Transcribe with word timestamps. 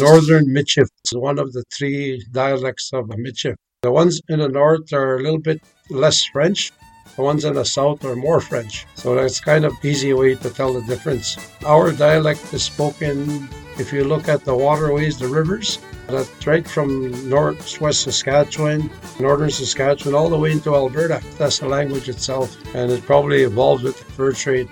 Northern 0.00 0.46
Michif 0.46 0.88
is 1.04 1.12
one 1.14 1.38
of 1.38 1.52
the 1.52 1.64
three 1.76 2.24
dialects 2.32 2.90
of 2.92 3.06
Michif. 3.08 3.54
The 3.82 3.92
ones 3.92 4.20
in 4.28 4.38
the 4.38 4.48
north 4.48 4.92
are 4.92 5.16
a 5.16 5.22
little 5.22 5.40
bit 5.40 5.60
less 5.90 6.24
French. 6.24 6.72
The 7.16 7.22
ones 7.22 7.44
in 7.44 7.54
the 7.54 7.64
south 7.64 8.04
are 8.04 8.16
more 8.16 8.40
French. 8.40 8.86
So 8.94 9.14
that's 9.14 9.40
kind 9.40 9.64
of 9.64 9.72
easy 9.84 10.14
way 10.14 10.34
to 10.36 10.50
tell 10.50 10.72
the 10.72 10.82
difference. 10.82 11.36
Our 11.66 11.92
dialect 11.92 12.54
is 12.54 12.62
spoken 12.62 13.48
if 13.78 13.92
you 13.92 14.04
look 14.04 14.28
at 14.28 14.44
the 14.44 14.54
waterways, 14.54 15.18
the 15.18 15.28
rivers, 15.28 15.78
that's 16.06 16.46
right 16.46 16.66
from 16.66 17.28
northwest 17.28 18.02
Saskatchewan, 18.02 18.90
northern 19.18 19.50
Saskatchewan, 19.50 20.14
all 20.14 20.28
the 20.28 20.38
way 20.38 20.52
into 20.52 20.74
Alberta. 20.74 21.22
That's 21.38 21.58
the 21.58 21.68
language 21.68 22.08
itself, 22.08 22.56
and 22.74 22.90
it 22.90 23.02
probably 23.02 23.42
evolved 23.42 23.84
with 23.84 23.98
the 23.98 24.04
fur 24.04 24.32
trade. 24.32 24.68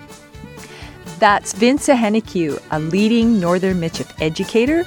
That's 1.19 1.53
Vince 1.53 1.87
Ahenakew, 1.87 2.61
a 2.71 2.79
leading 2.79 3.39
Northern 3.39 3.79
Michif 3.79 4.11
educator, 4.21 4.85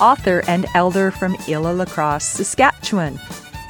author, 0.00 0.42
and 0.48 0.66
elder 0.74 1.10
from 1.10 1.34
Île 1.46 1.76
Lacrosse, 1.76 2.24
Saskatchewan. 2.24 3.18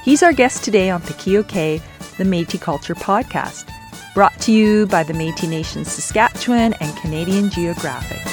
He's 0.05 0.23
our 0.23 0.33
guest 0.33 0.65
today 0.65 0.91
on 0.91 1.03
Pikiok, 1.03 1.83
the 2.17 2.25
Métis 2.25 2.61
Culture 2.61 2.95
Podcast, 2.95 3.69
brought 4.15 4.39
to 4.41 4.53
you 4.53 4.87
by 4.87 5.03
the 5.03 5.13
Métis 5.13 5.49
Nation 5.49 5.85
Saskatchewan 5.85 6.75
and 6.81 6.97
Canadian 6.97 7.51
Geographic. 7.51 8.25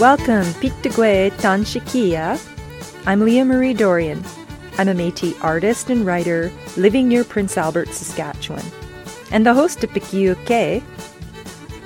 Welcome, 0.00 0.44
Piktegwe 0.60 1.30
Tanshikia. 1.32 2.38
I'm 3.06 3.20
Leah 3.20 3.44
Marie 3.44 3.74
Dorion. 3.74 4.22
I'm 4.78 4.88
a 4.88 4.94
Métis 4.94 5.42
artist 5.42 5.88
and 5.88 6.04
writer 6.04 6.52
living 6.76 7.08
near 7.08 7.24
Prince 7.24 7.56
Albert, 7.56 7.88
Saskatchewan, 7.88 8.64
and 9.30 9.46
the 9.46 9.54
host 9.54 9.82
of 9.82 9.90
Pikiok. 9.90 10.82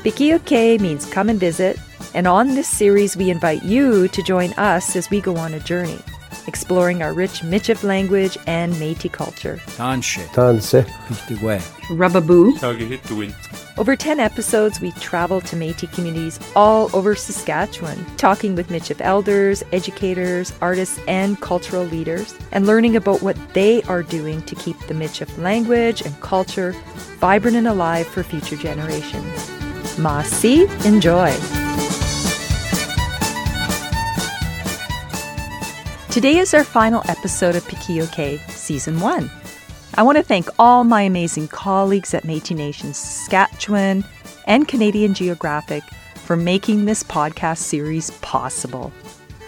Pikiok 0.02 0.80
means 0.80 1.06
come 1.06 1.28
and 1.28 1.38
visit, 1.38 1.78
and 2.14 2.26
on 2.26 2.48
this 2.48 2.68
series 2.68 3.16
we 3.16 3.30
invite 3.30 3.62
you 3.62 4.08
to 4.08 4.22
join 4.22 4.52
us 4.54 4.96
as 4.96 5.10
we 5.10 5.20
go 5.20 5.36
on 5.36 5.54
a 5.54 5.60
journey 5.60 5.98
exploring 6.46 7.02
our 7.02 7.12
rich 7.12 7.42
Michif 7.42 7.84
language 7.84 8.36
and 8.46 8.72
Métis 8.74 9.12
culture. 9.12 9.56
Tanshe. 9.76 10.26
Tanse. 10.32 10.82
Piktigwe. 11.06 11.60
Rababoo. 11.96 12.58
Tagahituin. 12.58 13.32
Over 13.78 13.96
10 13.96 14.20
episodes, 14.20 14.80
we 14.80 14.90
travel 14.92 15.40
to 15.42 15.56
Métis 15.56 15.92
communities 15.92 16.38
all 16.54 16.90
over 16.94 17.14
Saskatchewan, 17.14 18.04
talking 18.16 18.54
with 18.54 18.68
Michif 18.68 19.00
elders, 19.00 19.62
educators, 19.72 20.52
artists, 20.60 20.98
and 21.06 21.40
cultural 21.40 21.84
leaders, 21.84 22.34
and 22.52 22.66
learning 22.66 22.96
about 22.96 23.22
what 23.22 23.36
they 23.54 23.82
are 23.84 24.02
doing 24.02 24.42
to 24.42 24.54
keep 24.54 24.78
the 24.86 24.94
Michif 24.94 25.38
language 25.38 26.02
and 26.02 26.20
culture 26.20 26.72
vibrant 27.20 27.56
and 27.56 27.68
alive 27.68 28.06
for 28.06 28.22
future 28.22 28.56
generations. 28.56 29.50
Masi, 29.96 30.66
enjoy! 30.84 31.69
Today 36.10 36.38
is 36.38 36.54
our 36.54 36.64
final 36.64 37.04
episode 37.08 37.54
of 37.54 37.62
Pikiok 37.68 38.50
Season 38.50 38.98
1. 38.98 39.30
I 39.94 40.02
want 40.02 40.18
to 40.18 40.24
thank 40.24 40.48
all 40.58 40.82
my 40.82 41.02
amazing 41.02 41.46
colleagues 41.46 42.14
at 42.14 42.24
Métis 42.24 42.56
Nation 42.56 42.92
Saskatchewan 42.92 44.02
and 44.48 44.66
Canadian 44.66 45.14
Geographic 45.14 45.84
for 46.16 46.34
making 46.36 46.84
this 46.84 47.04
podcast 47.04 47.58
series 47.58 48.10
possible. 48.22 48.92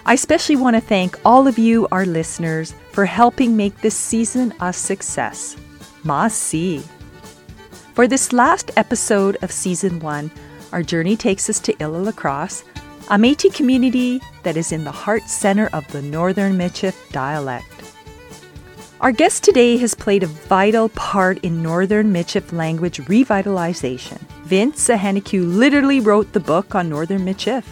I 0.07 0.15
especially 0.15 0.55
want 0.55 0.77
to 0.77 0.81
thank 0.81 1.19
all 1.25 1.49
of 1.49 1.59
you, 1.59 1.89
our 1.91 2.07
listeners, 2.07 2.77
for 2.93 3.07
helping 3.07 3.57
make 3.57 3.81
this 3.81 3.97
season 3.97 4.55
a 4.61 4.73
success. 4.73 5.57
Masi. 6.05 6.81
For 7.95 8.07
this 8.07 8.33
last 8.33 8.71
episode 8.77 9.37
of 9.43 9.51
Season 9.51 9.99
1, 9.99 10.31
our 10.71 10.85
journey 10.85 11.17
takes 11.17 11.51
us 11.51 11.59
to 11.59 11.73
Île 11.75 12.05
Lacrosse, 12.05 12.63
a 13.11 13.17
Métis 13.17 13.55
community 13.55 14.21
that 14.43 14.57
is 14.57 14.73
in 14.73 14.85
the 14.85 14.93
heart 14.93 15.29
center 15.29 15.69
of 15.73 15.87
the 15.93 16.03
Northern 16.03 16.57
Michif 16.57 16.95
dialect. 17.13 17.67
Our 19.01 19.11
guest 19.11 19.43
today 19.43 19.77
has 19.79 19.95
played 19.95 20.23
a 20.23 20.29
vital 20.29 20.89
part 20.91 21.39
in 21.39 21.63
Northern 21.63 22.13
Michif 22.13 22.53
language 22.53 22.99
revitalization. 22.99 24.19
Vince 24.45 24.89
Ahenakew 24.89 25.53
literally 25.53 25.99
wrote 25.99 26.33
the 26.33 26.41
book 26.41 26.75
on 26.75 26.89
Northern 26.89 27.25
Michif. 27.25 27.65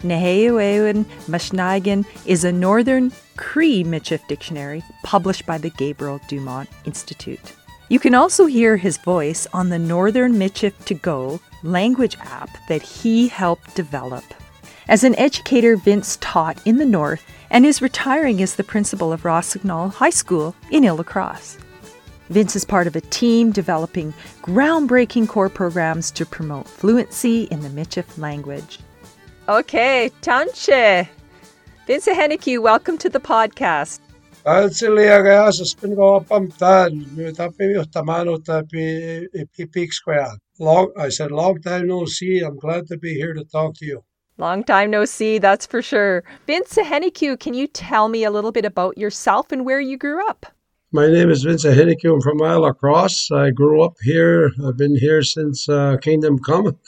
Nehiyawewin 0.00 1.04
Masinahikan 1.28 2.06
is 2.24 2.42
a 2.42 2.50
Northern 2.50 3.12
Cree 3.36 3.84
Michif 3.84 4.26
dictionary 4.28 4.82
published 5.04 5.44
by 5.44 5.58
the 5.58 5.70
Gabriel 5.70 6.20
Dumont 6.26 6.70
Institute. 6.86 7.52
You 7.90 7.98
can 7.98 8.14
also 8.14 8.46
hear 8.46 8.76
his 8.76 8.98
voice 8.98 9.48
on 9.52 9.68
the 9.68 9.78
Northern 9.78 10.34
Michif 10.34 10.84
to 10.84 10.94
Go 10.94 11.40
language 11.64 12.16
app 12.20 12.48
that 12.68 12.82
he 12.82 13.26
helped 13.26 13.74
develop. 13.74 14.22
As 14.86 15.02
an 15.02 15.16
educator, 15.16 15.76
Vince 15.76 16.16
taught 16.20 16.64
in 16.64 16.76
the 16.76 16.86
North 16.86 17.24
and 17.50 17.66
is 17.66 17.82
retiring 17.82 18.40
as 18.42 18.54
the 18.54 18.62
principal 18.62 19.12
of 19.12 19.24
Rossignol 19.24 19.88
High 19.88 20.10
School 20.10 20.54
in 20.70 20.84
Île 20.84 20.98
Lacrosse. 20.98 21.58
Vince 22.28 22.54
is 22.54 22.64
part 22.64 22.86
of 22.86 22.94
a 22.94 23.00
team 23.00 23.50
developing 23.50 24.14
groundbreaking 24.42 25.26
core 25.26 25.48
programs 25.48 26.12
to 26.12 26.24
promote 26.24 26.68
fluency 26.68 27.48
in 27.50 27.60
the 27.62 27.70
Michif 27.70 28.16
language. 28.18 28.78
Okay, 29.48 30.12
Tanche. 30.22 31.08
Vince 31.88 32.06
Ahenakew, 32.06 32.62
welcome 32.62 32.96
to 32.98 33.08
the 33.08 33.18
podcast. 33.18 33.98
Altsilia 34.44 35.22
gaya 35.22 35.52
sa 35.52 35.64
spin 35.64 35.94
go 35.94 36.16
up 36.16 36.32
am 36.32 36.48
tan. 36.48 37.04
Tapi 37.36 37.66
mi 37.68 37.84
tamano 37.92 38.42
tapi 38.42 39.26
peak 39.72 39.92
square. 39.92 40.32
Long, 40.58 40.92
I 40.96 41.08
said, 41.08 41.30
long 41.30 41.60
time 41.60 41.88
no 41.88 42.04
see. 42.06 42.40
I'm 42.40 42.56
glad 42.56 42.86
to 42.88 42.96
be 42.96 43.14
here 43.14 43.34
to 43.34 43.44
talk 43.44 43.74
to 43.76 43.86
you. 43.86 44.02
Long 44.38 44.64
time 44.64 44.90
no 44.90 45.04
see, 45.04 45.38
that's 45.38 45.66
for 45.66 45.82
sure. 45.82 46.24
Vince 46.46 46.76
Ahenakew, 46.76 47.38
can 47.38 47.52
you 47.52 47.66
tell 47.66 48.08
me 48.08 48.24
a 48.24 48.30
little 48.30 48.52
bit 48.52 48.64
about 48.64 48.96
yourself 48.96 49.52
and 49.52 49.66
where 49.66 49.80
you 49.80 49.98
grew 49.98 50.26
up? 50.26 50.46
My 50.92 51.06
name 51.06 51.30
is 51.30 51.44
Vince 51.44 51.64
Ahenakew. 51.64 52.14
I'm 52.14 52.20
from 52.20 52.38
Île 52.38 52.62
Lacrosse. 52.62 53.30
I 53.30 53.50
grew 53.50 53.82
up 53.82 53.94
here. 54.02 54.50
I've 54.66 54.76
been 54.78 54.96
here 54.96 55.22
since 55.22 55.68
uh, 55.68 55.98
Kingdom 55.98 56.38
Come. 56.38 56.78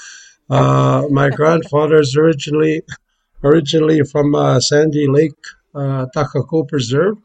uh, 0.50 1.04
my 1.10 1.28
grandfather's 1.28 2.16
originally 2.16 2.82
originally 3.44 4.02
from 4.04 4.34
uh, 4.34 4.58
Sandy 4.60 5.06
Lake, 5.06 5.38
uh, 5.74 6.06
Ahtahkakoop 6.06 6.68
Preserve. 6.68 7.18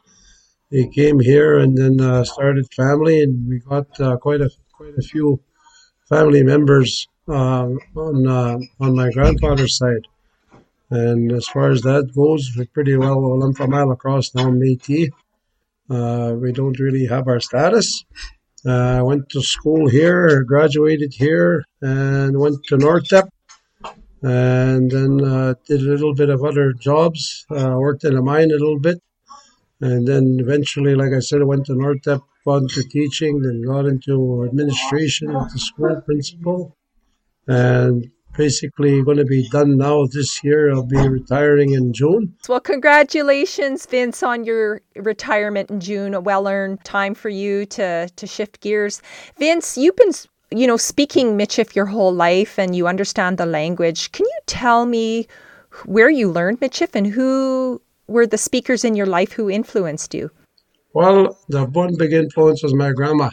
He 0.69 0.90
came 0.90 1.19
here 1.19 1.59
and 1.59 1.78
then 1.78 2.02
uh, 2.02 2.24
started 2.24 2.72
family, 2.74 3.22
and 3.22 3.47
we 3.47 3.59
got 3.59 4.00
uh, 4.02 4.18
quite 4.18 4.41
a 4.41 4.50
quite 4.74 4.96
a 4.97 5.02
few 5.02 5.40
family 6.09 6.44
members 6.44 7.08
uh, 7.28 7.69
on 7.96 8.28
uh, 8.28 8.58
on 8.80 8.96
my 8.96 9.09
grandfather's 9.12 9.78
side. 9.78 10.08
And 10.90 11.31
as 11.31 11.47
far 11.47 11.69
as 11.72 11.81
that 11.81 12.12
goes, 12.16 12.52
we're 12.56 12.66
pretty 12.66 12.96
well. 12.96 13.41
I'm 13.44 13.53
from 13.53 13.72
Île 13.72 13.90
Lacrosse 13.90 14.34
now, 14.35 14.50
Métis. 14.50 15.09
Uh, 15.90 16.34
we 16.35 16.52
don't 16.52 16.79
really 16.79 17.06
have 17.06 17.28
our 17.28 17.40
status. 17.40 18.03
I 18.66 19.02
went 19.02 19.29
to 19.29 19.41
school 19.41 19.88
here, 19.90 20.44
graduated 20.44 21.14
here, 21.14 21.64
and 21.81 22.38
went 22.38 22.58
to 22.66 22.78
Nortep. 22.78 23.29
And 24.22 24.89
then 24.89 25.23
uh, 25.23 25.53
did 25.67 25.81
a 25.81 25.89
little 25.89 26.16
bit 26.16 26.29
of 26.29 26.44
other 26.44 26.73
jobs, 26.73 27.45
uh, 27.51 27.75
worked 27.78 28.03
in 28.03 28.16
a 28.16 28.22
mine 28.22 28.51
a 28.51 28.55
little 28.55 28.79
bit. 28.79 29.01
And 29.79 30.07
then 30.07 30.38
eventually, 30.39 30.95
like 30.95 31.13
I 31.13 31.19
said, 31.19 31.41
I 31.41 31.45
went 31.45 31.67
to 31.67 31.73
Nortep, 31.73 32.22
got 32.45 32.69
to 32.69 32.83
teaching, 32.83 33.41
then 33.41 33.61
got 33.61 33.85
into 33.85 34.45
administration, 34.50 35.29
into 35.29 35.59
school 35.59 36.01
principal 36.01 36.75
and 37.47 38.09
basically 38.38 39.01
going 39.03 39.17
to 39.17 39.25
be 39.25 39.47
done 39.50 39.78
now 39.78 40.05
this 40.05 40.44
year. 40.44 40.72
I'll 40.72 40.85
be 40.85 41.07
retiring 41.07 41.73
in 41.73 41.94
June. 41.94 42.35
Well, 42.47 42.59
congratulations, 42.59 43.85
Vince, 43.85 44.22
on 44.22 44.44
your 44.44 44.81
retirement 44.95 45.72
in 45.72 45.79
June. 45.79 46.13
A 46.13 46.22
well-earned 46.22 46.84
time 46.84 47.16
for 47.16 47.29
you 47.29 47.66
to 47.67 48.09
to 48.16 48.28
shift 48.28 48.61
gears. 48.61 49.01
Vince, 49.38 49.78
you've 49.78 49.95
been 49.95 50.13
you 50.52 50.68
know 50.68 50.78
speaking 50.78 51.38
Michif 51.38 51.75
your 51.75 51.85
whole 51.85 52.13
life, 52.13 52.58
and 52.58 52.75
you 52.75 52.88
understand 52.88 53.38
the 53.38 53.46
language. 53.46 54.12
Can 54.12 54.25
you 54.25 54.40
tell 54.46 54.85
me 54.85 55.28
where 55.85 56.09
you 56.09 56.29
learned 56.29 56.59
Michif 56.59 56.96
and 56.96 57.08
who 57.08 57.82
were 58.08 58.26
the 58.26 58.38
speakers 58.38 58.84
in 58.84 58.96
your 58.96 59.05
life 59.05 59.34
who 59.34 59.49
influenced 59.49 60.14
you? 60.14 60.32
Well, 60.94 61.38
the 61.49 61.66
one 61.66 61.96
big 61.97 62.14
influence 62.14 62.64
was 62.64 62.73
my 62.73 62.91
grandma. 62.91 63.29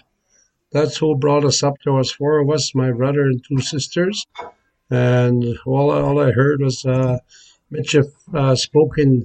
That's 0.72 0.96
who 0.96 1.16
brought 1.16 1.44
us 1.44 1.62
up. 1.62 1.74
There 1.84 1.92
was 1.92 2.10
four 2.10 2.40
of 2.40 2.50
us, 2.50 2.74
my 2.74 2.90
brother 2.90 3.22
and 3.22 3.42
two 3.48 3.60
sisters, 3.60 4.26
and 4.90 5.56
all, 5.64 5.90
all 5.92 6.20
I 6.20 6.32
heard 6.32 6.60
was 6.60 6.84
uh, 6.84 7.18
Michif 7.72 8.06
uh, 8.34 8.56
spoken 8.56 9.24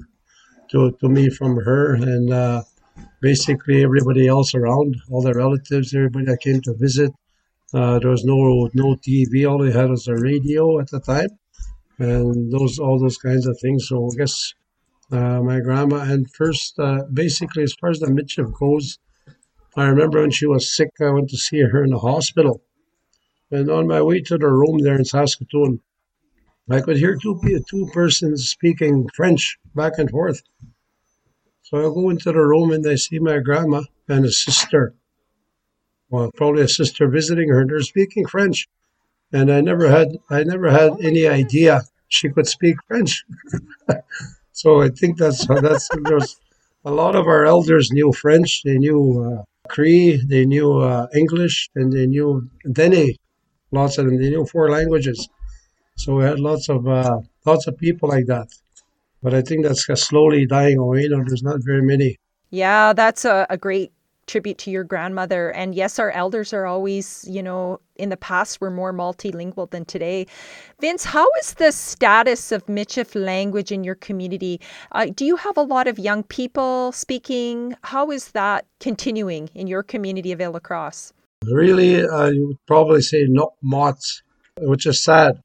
to, 0.70 0.92
to 1.00 1.08
me 1.08 1.28
from 1.28 1.56
her, 1.56 1.94
and 1.94 2.32
uh, 2.32 2.62
basically 3.20 3.82
everybody 3.82 4.28
else 4.28 4.54
around, 4.54 4.96
all 5.10 5.22
the 5.22 5.34
relatives, 5.34 5.94
everybody 5.94 6.26
that 6.26 6.40
came 6.40 6.60
to 6.62 6.74
visit. 6.74 7.12
Uh, 7.72 7.98
there 8.00 8.10
was 8.10 8.24
no 8.24 8.68
no 8.74 8.96
TV. 8.96 9.48
All 9.48 9.58
they 9.58 9.70
had 9.70 9.90
was 9.90 10.08
a 10.08 10.14
radio 10.14 10.80
at 10.80 10.90
the 10.90 11.00
time, 11.00 11.28
and 11.98 12.52
those 12.52 12.78
all 12.78 12.98
those 12.98 13.18
kinds 13.18 13.46
of 13.46 13.58
things. 13.60 13.88
So 13.88 14.10
I 14.10 14.16
guess 14.16 14.54
uh, 15.12 15.40
my 15.42 15.60
grandma 15.60 16.00
and 16.00 16.30
first, 16.32 16.78
uh, 16.78 17.02
basically, 17.12 17.62
as 17.62 17.74
far 17.74 17.90
as 17.90 18.00
the 18.00 18.06
Michif 18.06 18.52
goes, 18.58 18.98
I 19.76 19.86
remember 19.86 20.20
when 20.20 20.30
she 20.30 20.46
was 20.46 20.74
sick, 20.74 20.90
I 21.00 21.10
went 21.10 21.30
to 21.30 21.36
see 21.36 21.60
her 21.60 21.84
in 21.84 21.90
the 21.90 21.98
hospital. 21.98 22.62
And 23.52 23.70
on 23.70 23.88
my 23.88 24.02
way 24.02 24.20
to 24.20 24.38
the 24.38 24.48
room 24.48 24.78
there 24.78 24.96
in 24.96 25.04
Saskatoon, 25.04 25.80
I 26.68 26.80
could 26.80 26.96
hear 26.96 27.16
two 27.16 27.40
two 27.68 27.88
persons 27.92 28.48
speaking 28.48 29.08
French 29.14 29.58
back 29.74 29.98
and 29.98 30.10
forth. 30.10 30.42
So 31.62 31.78
I 31.78 31.82
go 31.94 32.10
into 32.10 32.32
the 32.32 32.38
room 32.38 32.72
and 32.72 32.86
I 32.86 32.96
see 32.96 33.18
my 33.18 33.38
grandma 33.38 33.82
and 34.08 34.24
a 34.24 34.30
sister. 34.32 34.94
Well, 36.10 36.30
probably 36.36 36.62
a 36.62 36.68
sister 36.68 37.08
visiting 37.08 37.48
her. 37.48 37.60
and 37.60 37.70
They're 37.70 37.80
speaking 37.80 38.26
French, 38.26 38.68
and 39.32 39.50
I 39.50 39.60
never 39.60 39.88
had 39.88 40.18
I 40.28 40.42
never 40.42 40.70
had 40.70 40.92
any 41.02 41.26
idea 41.26 41.82
she 42.08 42.28
could 42.28 42.48
speak 42.48 42.76
French. 42.88 43.24
so 44.52 44.82
I 44.82 44.88
think 44.88 45.18
that's 45.18 45.46
that's 45.46 45.88
there's 46.04 46.36
a 46.84 46.90
lot 46.90 47.14
of 47.14 47.26
our 47.26 47.44
elders 47.44 47.90
knew 47.92 48.12
French. 48.12 48.62
They 48.64 48.78
knew 48.78 49.02
uh, 49.24 49.44
Cree. 49.68 50.20
They 50.26 50.44
knew 50.44 50.78
uh, 50.78 51.06
English, 51.14 51.70
and 51.76 51.92
they 51.92 52.06
knew 52.06 52.48
Dene. 52.72 53.14
Lots 53.70 53.98
of 53.98 54.06
them. 54.06 54.20
They 54.20 54.30
knew 54.30 54.44
four 54.46 54.68
languages. 54.68 55.28
So 55.94 56.16
we 56.16 56.24
had 56.24 56.40
lots 56.40 56.68
of 56.68 56.88
uh, 56.88 57.20
lots 57.44 57.68
of 57.68 57.76
people 57.78 58.08
like 58.08 58.26
that. 58.26 58.48
But 59.22 59.34
I 59.34 59.42
think 59.42 59.64
that's 59.64 59.84
slowly 60.00 60.46
dying 60.46 60.78
away. 60.78 61.06
Now 61.08 61.22
there's 61.24 61.42
not 61.42 61.60
very 61.62 61.82
many. 61.82 62.16
Yeah, 62.50 62.94
that's 62.94 63.24
a, 63.24 63.46
a 63.48 63.56
great 63.56 63.92
tribute 64.30 64.58
to 64.58 64.70
your 64.70 64.84
grandmother. 64.84 65.50
And 65.50 65.74
yes, 65.74 65.98
our 65.98 66.10
elders 66.12 66.52
are 66.52 66.66
always, 66.66 67.26
you 67.28 67.42
know, 67.42 67.80
in 67.96 68.08
the 68.08 68.16
past 68.16 68.60
were 68.60 68.70
more 68.70 68.92
multilingual 68.92 69.70
than 69.70 69.84
today. 69.84 70.26
Vince, 70.80 71.04
how 71.04 71.28
is 71.40 71.54
the 71.54 71.72
status 71.72 72.52
of 72.52 72.64
Michif 72.66 73.14
language 73.14 73.72
in 73.72 73.84
your 73.84 73.96
community? 73.96 74.60
Uh, 74.92 75.06
do 75.14 75.24
you 75.24 75.36
have 75.36 75.56
a 75.56 75.62
lot 75.62 75.86
of 75.88 75.98
young 75.98 76.22
people 76.22 76.92
speaking? 76.92 77.74
How 77.82 78.10
is 78.10 78.32
that 78.32 78.66
continuing 78.78 79.50
in 79.54 79.66
your 79.66 79.82
community 79.82 80.32
of 80.32 80.40
La 80.40 80.60
Crosse? 80.60 81.12
Really, 81.44 82.04
uh, 82.04 82.28
you 82.28 82.48
would 82.48 82.66
probably 82.66 83.02
say 83.02 83.24
not 83.28 83.52
much, 83.62 84.22
which 84.58 84.86
is 84.86 85.02
sad. 85.02 85.42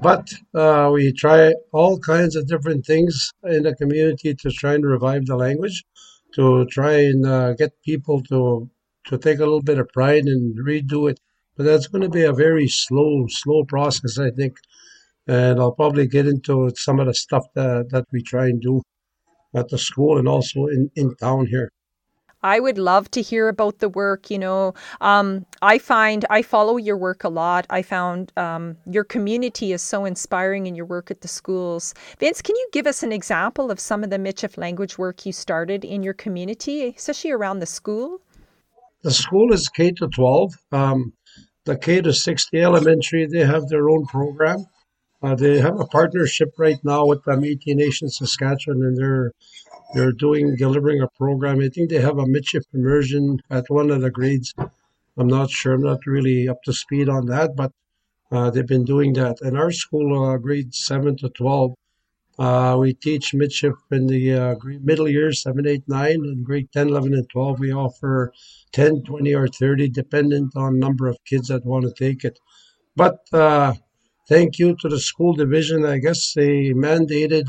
But 0.00 0.32
uh, 0.54 0.90
we 0.92 1.12
try 1.12 1.52
all 1.72 1.98
kinds 1.98 2.34
of 2.34 2.48
different 2.48 2.86
things 2.86 3.32
in 3.44 3.64
the 3.64 3.74
community 3.74 4.34
to 4.34 4.50
try 4.50 4.74
and 4.74 4.84
revive 4.84 5.26
the 5.26 5.36
language, 5.36 5.84
to 6.34 6.66
try 6.66 6.94
and 6.94 7.26
uh, 7.26 7.54
get 7.54 7.82
people 7.84 8.22
to 8.24 8.70
to 9.06 9.18
take 9.18 9.38
a 9.38 9.44
little 9.44 9.62
bit 9.62 9.78
of 9.78 9.88
pride 9.88 10.24
and 10.24 10.56
redo 10.66 11.10
it. 11.10 11.18
But 11.56 11.64
that's 11.64 11.88
going 11.88 12.02
to 12.02 12.08
be 12.08 12.22
a 12.22 12.32
very 12.32 12.68
slow, 12.68 13.26
slow 13.28 13.64
process, 13.64 14.18
I 14.18 14.30
think. 14.30 14.56
And 15.26 15.60
I'll 15.60 15.72
probably 15.72 16.06
get 16.06 16.26
into 16.26 16.70
some 16.76 17.00
of 17.00 17.06
the 17.06 17.14
stuff 17.14 17.44
that, 17.54 17.90
that 17.90 18.06
we 18.12 18.22
try 18.22 18.46
and 18.46 18.60
do 18.60 18.82
at 19.54 19.68
the 19.68 19.78
school 19.78 20.18
and 20.18 20.28
also 20.28 20.66
in, 20.66 20.90
in 20.96 21.14
town 21.16 21.46
here. 21.46 21.70
I 22.42 22.60
would 22.60 22.78
love 22.78 23.10
to 23.12 23.22
hear 23.22 23.48
about 23.48 23.78
the 23.78 23.88
work. 23.88 24.30
You 24.30 24.38
know, 24.38 24.74
um, 25.00 25.46
I 25.60 25.78
find 25.78 26.24
I 26.30 26.42
follow 26.42 26.76
your 26.76 26.96
work 26.96 27.24
a 27.24 27.28
lot. 27.28 27.66
I 27.70 27.82
found 27.82 28.32
um, 28.36 28.76
your 28.86 29.04
community 29.04 29.72
is 29.72 29.82
so 29.82 30.04
inspiring 30.04 30.66
in 30.66 30.74
your 30.74 30.86
work 30.86 31.10
at 31.10 31.20
the 31.20 31.28
schools. 31.28 31.94
Vince, 32.18 32.42
can 32.42 32.56
you 32.56 32.68
give 32.72 32.86
us 32.86 33.02
an 33.02 33.12
example 33.12 33.70
of 33.70 33.78
some 33.78 34.04
of 34.04 34.10
the 34.10 34.18
Michif 34.18 34.56
language 34.56 34.98
work 34.98 35.24
you 35.26 35.32
started 35.32 35.84
in 35.84 36.02
your 36.02 36.14
community, 36.14 36.94
especially 36.96 37.30
around 37.30 37.60
the 37.60 37.66
school? 37.66 38.20
The 39.02 39.10
school 39.10 39.52
is 39.52 39.68
K 39.68 39.90
to 39.92 40.08
12. 40.08 40.54
Um, 40.70 41.12
the 41.64 41.76
K 41.76 42.00
to 42.00 42.12
6, 42.12 42.50
the 42.50 42.62
elementary, 42.62 43.26
they 43.26 43.44
have 43.44 43.68
their 43.68 43.88
own 43.88 44.06
program. 44.06 44.66
Uh, 45.22 45.36
they 45.36 45.58
have 45.60 45.78
a 45.78 45.86
partnership 45.86 46.52
right 46.58 46.78
now 46.82 47.06
with 47.06 47.22
the 47.24 47.32
Métis 47.32 47.76
Nation 47.76 48.08
Saskatchewan, 48.08 48.82
and 48.82 48.96
they're 48.96 49.32
they're 49.94 50.12
doing 50.12 50.56
delivering 50.56 51.02
a 51.02 51.08
program. 51.18 51.60
I 51.60 51.68
think 51.68 51.90
they 51.90 52.00
have 52.00 52.18
a 52.18 52.24
Michif 52.24 52.64
immersion 52.72 53.40
at 53.50 53.64
one 53.68 53.90
of 53.90 54.00
the 54.00 54.10
grades. 54.10 54.54
I'm 55.18 55.28
not 55.28 55.50
sure. 55.50 55.74
I'm 55.74 55.82
not 55.82 56.06
really 56.06 56.48
up 56.48 56.62
to 56.64 56.72
speed 56.72 57.08
on 57.08 57.26
that, 57.26 57.54
but 57.56 57.72
uh, 58.30 58.50
they've 58.50 58.66
been 58.66 58.84
doing 58.84 59.12
that. 59.14 59.36
In 59.42 59.56
our 59.56 59.70
school, 59.70 60.08
uh, 60.24 60.38
grades 60.38 60.84
seven 60.84 61.16
to 61.18 61.28
twelve, 61.28 61.74
uh, 62.38 62.76
we 62.78 62.94
teach 62.94 63.32
Michif 63.32 63.74
in 63.90 64.06
the 64.06 64.32
uh, 64.32 64.54
middle 64.64 65.08
years, 65.08 65.42
7, 65.42 65.66
8, 65.66 65.82
9, 65.86 66.10
and 66.10 66.44
grade 66.44 66.68
10, 66.72 66.88
11, 66.88 67.14
and 67.14 67.28
12. 67.28 67.60
We 67.60 67.72
offer 67.72 68.32
10, 68.72 69.02
20, 69.02 69.34
or 69.34 69.48
30, 69.48 69.90
dependent 69.90 70.56
on 70.56 70.78
number 70.78 71.08
of 71.08 71.18
kids 71.26 71.48
that 71.48 71.66
want 71.66 71.84
to 71.84 71.92
take 71.92 72.24
it. 72.24 72.38
But 72.96 73.18
uh, 73.32 73.74
thank 74.28 74.58
you 74.58 74.76
to 74.80 74.88
the 74.88 74.98
school 74.98 75.34
division. 75.34 75.84
I 75.84 75.98
guess 75.98 76.32
they 76.32 76.72
mandated 76.72 77.44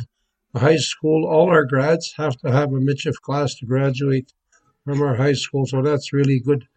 high 0.60 0.78
school, 0.78 1.26
all 1.26 1.50
our 1.50 1.66
grads 1.66 2.14
have 2.18 2.38
to 2.38 2.52
have 2.52 2.70
a 2.70 2.80
Michif 2.80 3.16
class 3.22 3.56
to 3.56 3.66
graduate 3.66 4.34
from 4.86 5.02
our 5.02 5.16
high 5.16 5.34
school. 5.34 5.66
So 5.66 5.82
that's 5.82 6.14
really 6.14 6.40
good. 6.40 6.68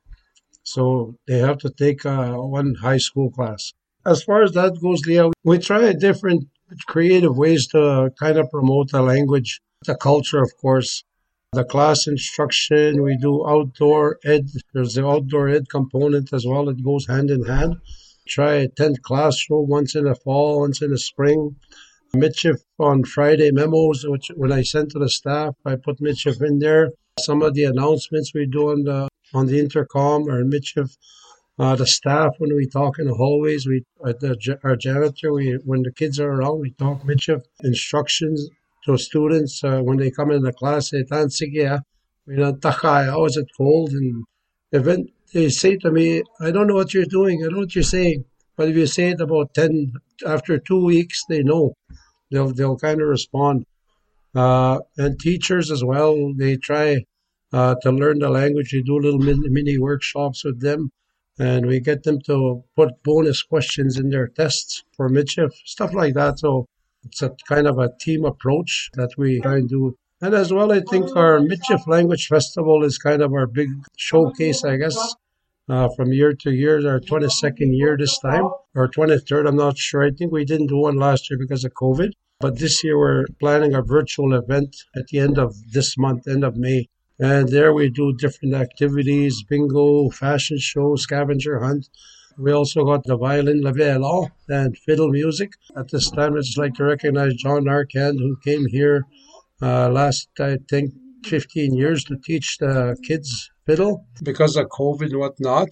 So 0.62 1.16
they 1.28 1.38
have 1.38 1.58
to 1.58 1.70
take 1.70 2.04
uh, 2.04 2.34
one 2.34 2.74
high 2.74 2.98
school 2.98 3.30
class. 3.30 3.72
As 4.04 4.22
far 4.22 4.42
as 4.42 4.52
that 4.52 4.80
goes, 4.80 5.04
Leah, 5.06 5.30
we 5.44 5.58
try 5.58 5.92
different 5.92 6.48
creative 6.86 7.36
ways 7.36 7.66
to 7.68 8.10
kind 8.18 8.38
of 8.38 8.50
promote 8.50 8.90
the 8.90 9.02
language, 9.02 9.60
the 9.84 9.96
culture, 9.96 10.42
of 10.42 10.56
course, 10.56 11.04
the 11.52 11.64
class 11.64 12.06
instruction. 12.06 13.02
We 13.02 13.16
do 13.16 13.46
outdoor 13.48 14.18
ed. 14.24 14.48
There's 14.72 14.94
the 14.94 15.06
outdoor 15.06 15.48
ed 15.48 15.68
component 15.68 16.32
as 16.32 16.44
well. 16.46 16.68
It 16.68 16.84
goes 16.84 17.06
hand 17.06 17.30
in 17.30 17.44
hand. 17.44 17.76
Try 18.28 18.54
a 18.54 18.68
tent 18.68 19.02
classroom 19.02 19.68
once 19.68 19.94
in 19.94 20.04
the 20.04 20.14
fall, 20.14 20.60
once 20.60 20.82
in 20.82 20.90
the 20.90 20.98
spring. 20.98 21.56
Michif 22.22 22.58
on 22.78 23.04
Friday 23.04 23.50
memos, 23.50 24.04
which 24.06 24.30
when 24.36 24.52
I 24.52 24.62
sent 24.62 24.90
to 24.90 24.98
the 24.98 25.10
staff, 25.10 25.54
I 25.64 25.76
put 25.76 26.00
Michif 26.00 26.42
in 26.42 26.58
there. 26.58 26.90
Some 27.20 27.40
of 27.42 27.54
the 27.54 27.64
announcements 27.64 28.32
we 28.34 28.46
do 28.46 28.70
on 28.74 28.84
the 28.84 29.08
on 29.34 29.46
the 29.46 29.58
intercom 29.64 30.28
are 30.28 30.44
Michif, 30.44 30.90
Uh, 31.58 31.74
the 31.74 31.86
staff 31.86 32.32
when 32.38 32.54
we 32.54 32.66
talk 32.68 32.98
in 32.98 33.06
the 33.06 33.14
hallways, 33.14 33.66
we 33.66 33.82
uh, 34.04 34.12
the, 34.20 34.58
our 34.62 34.76
janitor, 34.76 35.32
we 35.32 35.46
when 35.64 35.82
the 35.82 35.92
kids 36.00 36.20
are 36.20 36.30
around, 36.30 36.60
we 36.60 36.72
talk 36.72 37.02
Michif 37.02 37.40
instructions 37.64 38.38
to 38.84 38.98
students 38.98 39.64
uh, 39.64 39.80
when 39.86 39.96
they 39.96 40.10
come 40.10 40.30
in 40.30 40.42
the 40.42 40.52
class. 40.52 40.90
They 40.90 41.02
"Tansigia, 41.02 41.80
we 42.26 42.36
don't 42.36 42.62
How 42.62 43.24
is 43.24 43.36
it 43.38 43.48
cold?" 43.56 43.90
And 43.92 44.24
even 44.78 45.08
they 45.32 45.48
say 45.48 45.72
to 45.78 45.90
me, 45.90 46.22
"I 46.46 46.50
don't 46.50 46.68
know 46.68 46.74
what 46.80 46.92
you're 46.92 47.14
doing. 47.18 47.36
I 47.38 47.44
don't 47.44 47.54
know 47.54 47.60
what 47.60 47.74
you're 47.74 47.94
saying." 47.98 48.24
But 48.56 48.68
if 48.68 48.76
you 48.76 48.86
say 48.86 49.06
it 49.14 49.20
about 49.20 49.54
ten 49.54 49.72
after 50.26 50.58
two 50.58 50.82
weeks, 50.84 51.24
they 51.30 51.42
know 51.42 51.64
they'll 52.30 52.52
they'll 52.52 52.78
kind 52.78 53.00
of 53.00 53.08
respond. 53.08 53.64
Uh, 54.34 54.80
and 54.98 55.18
teachers 55.18 55.70
as 55.70 55.82
well, 55.82 56.32
they 56.34 56.56
try 56.56 57.04
uh, 57.52 57.74
to 57.82 57.90
learn 57.90 58.18
the 58.18 58.28
language. 58.28 58.72
We 58.72 58.82
do 58.82 58.98
little 58.98 59.18
mini, 59.18 59.48
mini 59.48 59.78
workshops 59.78 60.44
with 60.44 60.60
them, 60.60 60.90
and 61.38 61.66
we 61.66 61.80
get 61.80 62.02
them 62.02 62.20
to 62.26 62.62
put 62.76 63.02
bonus 63.02 63.42
questions 63.42 63.98
in 63.98 64.10
their 64.10 64.28
tests 64.28 64.84
for 64.96 65.08
Michif, 65.08 65.52
stuff 65.64 65.94
like 65.94 66.14
that. 66.14 66.38
So 66.38 66.66
it's 67.04 67.22
a 67.22 67.30
kind 67.48 67.66
of 67.66 67.78
a 67.78 67.90
team 68.00 68.24
approach 68.24 68.90
that 68.94 69.10
we 69.16 69.40
try 69.40 69.56
and 69.56 69.68
do. 69.68 69.96
And 70.20 70.34
as 70.34 70.52
well, 70.52 70.72
I 70.72 70.80
think 70.80 71.14
our 71.14 71.38
Michif 71.40 71.86
Language 71.86 72.26
Festival 72.26 72.84
is 72.84 72.98
kind 72.98 73.22
of 73.22 73.32
our 73.32 73.46
big 73.46 73.68
showcase, 73.96 74.64
I 74.64 74.76
guess, 74.76 75.14
uh, 75.68 75.88
from 75.96 76.12
year 76.12 76.32
to 76.32 76.50
year, 76.50 76.88
our 76.88 77.00
22nd 77.00 77.76
year 77.76 77.96
this 77.96 78.18
time, 78.18 78.48
or 78.74 78.88
23rd, 78.88 79.48
I'm 79.48 79.56
not 79.56 79.78
sure. 79.78 80.04
I 80.04 80.10
think 80.10 80.32
we 80.32 80.44
didn't 80.44 80.68
do 80.68 80.76
one 80.76 80.96
last 80.96 81.28
year 81.30 81.38
because 81.38 81.64
of 81.64 81.72
COVID. 81.74 82.10
But 82.38 82.58
this 82.58 82.84
year 82.84 82.98
we're 82.98 83.24
planning 83.40 83.74
a 83.74 83.80
virtual 83.82 84.34
event 84.34 84.76
at 84.94 85.06
the 85.06 85.20
end 85.20 85.38
of 85.38 85.54
this 85.72 85.96
month, 85.96 86.28
end 86.28 86.44
of 86.44 86.56
May. 86.56 86.86
And 87.18 87.48
there 87.48 87.72
we 87.72 87.88
do 87.88 88.12
different 88.12 88.54
activities, 88.54 89.42
bingo, 89.42 90.10
fashion 90.10 90.58
show, 90.58 90.96
scavenger 90.96 91.60
hunt. 91.60 91.88
We 92.38 92.52
also 92.52 92.84
got 92.84 93.04
the 93.04 93.16
violin, 93.16 93.62
la 93.62 93.72
violon, 93.72 94.30
and 94.48 94.76
fiddle 94.76 95.08
music. 95.08 95.52
At 95.74 95.90
this 95.90 96.10
time, 96.10 96.34
I'd 96.34 96.42
just 96.42 96.58
like 96.58 96.74
to 96.74 96.84
recognize 96.84 97.34
John 97.36 97.64
Arcand, 97.64 98.18
who 98.18 98.36
came 98.44 98.66
here 98.66 99.06
uh, 99.62 99.88
last, 99.88 100.28
I 100.38 100.58
think, 100.68 100.92
15 101.24 101.74
years 101.74 102.04
to 102.04 102.18
teach 102.22 102.58
the 102.58 102.98
kids 103.02 103.50
fiddle 103.66 104.06
because 104.22 104.56
of 104.56 104.66
COVID 104.66 105.10
and 105.10 105.18
whatnot, 105.18 105.68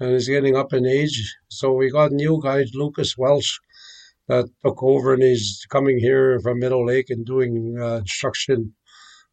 and 0.00 0.12
he's 0.12 0.28
getting 0.28 0.56
up 0.56 0.72
in 0.72 0.86
age. 0.86 1.36
So 1.48 1.72
we 1.72 1.90
got 1.90 2.12
new 2.12 2.40
guy, 2.42 2.64
Lucas 2.74 3.16
Welsh, 3.16 3.58
that 4.28 4.46
took 4.64 4.82
over 4.82 5.14
and 5.14 5.22
he's 5.22 5.66
coming 5.70 5.98
here 5.98 6.38
from 6.40 6.58
Middle 6.58 6.84
Lake 6.84 7.10
and 7.10 7.24
doing 7.24 7.76
uh, 7.80 7.96
instruction 7.96 8.74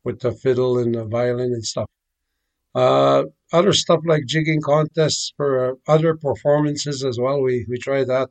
with 0.04 0.22
the 0.22 0.32
fiddle 0.32 0.78
and 0.80 0.96
the 0.96 1.06
violin 1.06 1.52
and 1.54 1.66
stuff. 1.66 1.90
Uh, 2.74 3.24
other 3.54 3.74
stuff 3.74 4.02
like 4.06 4.26
jigging 4.26 4.62
contests 4.62 5.34
for 5.38 5.72
uh, 5.72 5.74
other 5.88 6.16
performances 6.16 7.04
as 7.06 7.18
well. 7.20 7.42
We 7.42 7.66
we 7.70 7.78
try 7.78 8.04
that. 8.04 8.30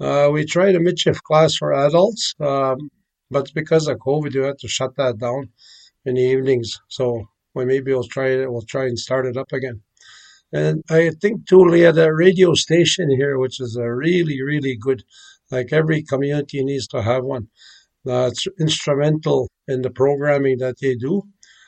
Uh, 0.00 0.30
we 0.32 0.44
tried 0.46 0.74
a 0.76 0.78
Michif 0.78 1.20
class 1.22 1.56
for 1.56 1.74
adults, 1.74 2.34
um, 2.40 2.90
but 3.30 3.52
because 3.54 3.86
of 3.86 3.98
COVID, 3.98 4.34
we 4.34 4.42
had 4.42 4.58
to 4.60 4.68
shut 4.68 4.96
that 4.96 5.18
down 5.18 5.50
in 6.06 6.14
the 6.14 6.22
evenings. 6.22 6.78
So 6.88 7.26
well, 7.54 7.66
maybe 7.66 7.92
we'll 7.92 8.04
try 8.04 8.28
it. 8.28 8.50
We'll 8.50 8.62
try 8.62 8.84
and 8.86 8.98
start 8.98 9.26
it 9.26 9.36
up 9.36 9.52
again. 9.52 9.82
And 10.52 10.82
I 10.90 11.10
think 11.10 11.46
too, 11.48 11.64
we 11.64 11.70
Leah, 11.72 11.92
the 11.92 12.12
radio 12.12 12.54
station 12.54 13.08
here, 13.10 13.38
which 13.38 13.60
is 13.60 13.76
a 13.76 13.92
really, 13.92 14.42
really 14.42 14.76
good, 14.76 15.04
like 15.50 15.72
every 15.72 16.02
community 16.02 16.64
needs 16.64 16.88
to 16.88 17.02
have 17.02 17.24
one. 17.24 17.48
Uh, 18.08 18.30
instrumental 18.58 19.48
in 19.68 19.82
the 19.82 19.90
programming 19.90 20.58
that 20.58 20.76
they 20.80 20.94
do. 20.94 21.22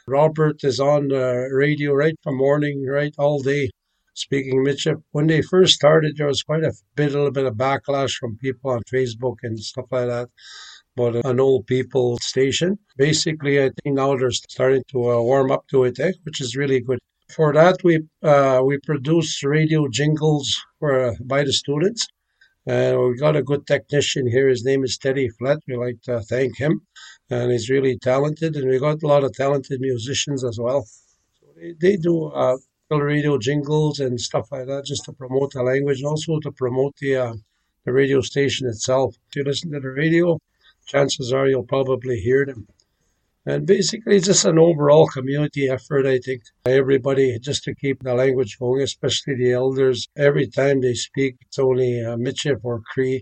Robert 0.08 0.64
is 0.64 0.80
on 0.80 1.08
the 1.08 1.48
radio 1.52 1.92
right 1.92 2.14
from 2.22 2.38
morning, 2.38 2.86
right 2.88 3.14
all 3.18 3.40
day, 3.40 3.68
speaking 4.14 4.64
Michif. 4.64 5.00
When 5.12 5.26
they 5.26 5.42
first 5.42 5.74
started, 5.74 6.16
there 6.16 6.26
was 6.26 6.42
quite 6.42 6.64
a 6.64 6.72
bit, 6.96 7.10
a 7.10 7.16
little 7.16 7.30
bit 7.30 7.44
of 7.44 7.54
backlash 7.54 8.14
from 8.14 8.38
people 8.38 8.70
on 8.70 8.82
Facebook 8.92 9.36
and 9.42 9.60
stuff 9.60 9.86
like 9.90 10.08
that. 10.08 10.28
But 10.94 11.24
an 11.24 11.40
old 11.40 11.66
people 11.66 12.18
station. 12.18 12.78
Basically, 12.96 13.62
I 13.62 13.70
think 13.82 13.96
now 13.96 14.16
they're 14.16 14.30
starting 14.30 14.84
to 14.92 15.10
uh, 15.10 15.22
warm 15.22 15.50
up 15.50 15.66
to 15.68 15.84
it, 15.84 15.98
eh? 15.98 16.12
which 16.24 16.40
is 16.40 16.56
really 16.56 16.80
good. 16.80 16.98
For 17.34 17.52
that, 17.54 17.78
we 17.82 18.00
uh, 18.22 18.60
we 18.64 18.78
produce 18.78 19.42
radio 19.42 19.88
jingles 19.88 20.46
for 20.78 21.14
by 21.24 21.44
the 21.44 21.52
students. 21.52 22.06
And 22.66 22.96
we 23.00 23.16
got 23.16 23.34
a 23.34 23.42
good 23.42 23.66
technician 23.66 24.26
here. 24.28 24.48
His 24.48 24.64
name 24.64 24.84
is 24.84 24.96
Teddy 24.96 25.28
Flett. 25.30 25.58
We 25.66 25.76
like 25.76 26.00
to 26.02 26.20
thank 26.20 26.58
him, 26.58 26.82
and 27.28 27.50
he's 27.50 27.68
really 27.68 27.98
talented. 27.98 28.54
And 28.54 28.68
we 28.68 28.78
got 28.78 29.02
a 29.02 29.06
lot 29.06 29.24
of 29.24 29.32
talented 29.32 29.80
musicians 29.80 30.44
as 30.44 30.58
well. 30.60 30.86
So 31.40 31.46
they, 31.56 31.74
they 31.80 31.96
do 31.96 32.26
uh, 32.26 32.56
radio 32.90 33.36
jingles 33.38 33.98
and 33.98 34.20
stuff 34.20 34.52
like 34.52 34.66
that, 34.66 34.84
just 34.84 35.04
to 35.06 35.12
promote 35.12 35.52
the 35.52 35.62
language, 35.62 35.98
and 35.98 36.06
also 36.06 36.38
to 36.40 36.52
promote 36.52 36.94
the 37.00 37.16
uh, 37.16 37.34
the 37.84 37.92
radio 37.92 38.20
station 38.20 38.68
itself. 38.68 39.16
If 39.28 39.36
you 39.36 39.44
listen 39.44 39.72
to 39.72 39.80
the 39.80 39.88
radio, 39.88 40.38
chances 40.86 41.32
are 41.32 41.48
you'll 41.48 41.64
probably 41.64 42.18
hear 42.20 42.44
them. 42.46 42.66
And 43.44 43.66
basically, 43.66 44.20
just 44.20 44.44
an 44.44 44.58
overall 44.58 45.08
community 45.08 45.68
effort, 45.68 46.06
I 46.06 46.18
think. 46.18 46.42
Everybody, 46.64 47.38
just 47.40 47.64
to 47.64 47.74
keep 47.74 48.02
the 48.02 48.14
language 48.14 48.56
going, 48.58 48.82
especially 48.82 49.34
the 49.34 49.52
elders. 49.52 50.06
Every 50.16 50.46
time 50.46 50.80
they 50.80 50.94
speak, 50.94 51.36
it's 51.40 51.58
only 51.58 52.04
uh, 52.04 52.16
Michif 52.16 52.60
or 52.62 52.82
Cree, 52.92 53.20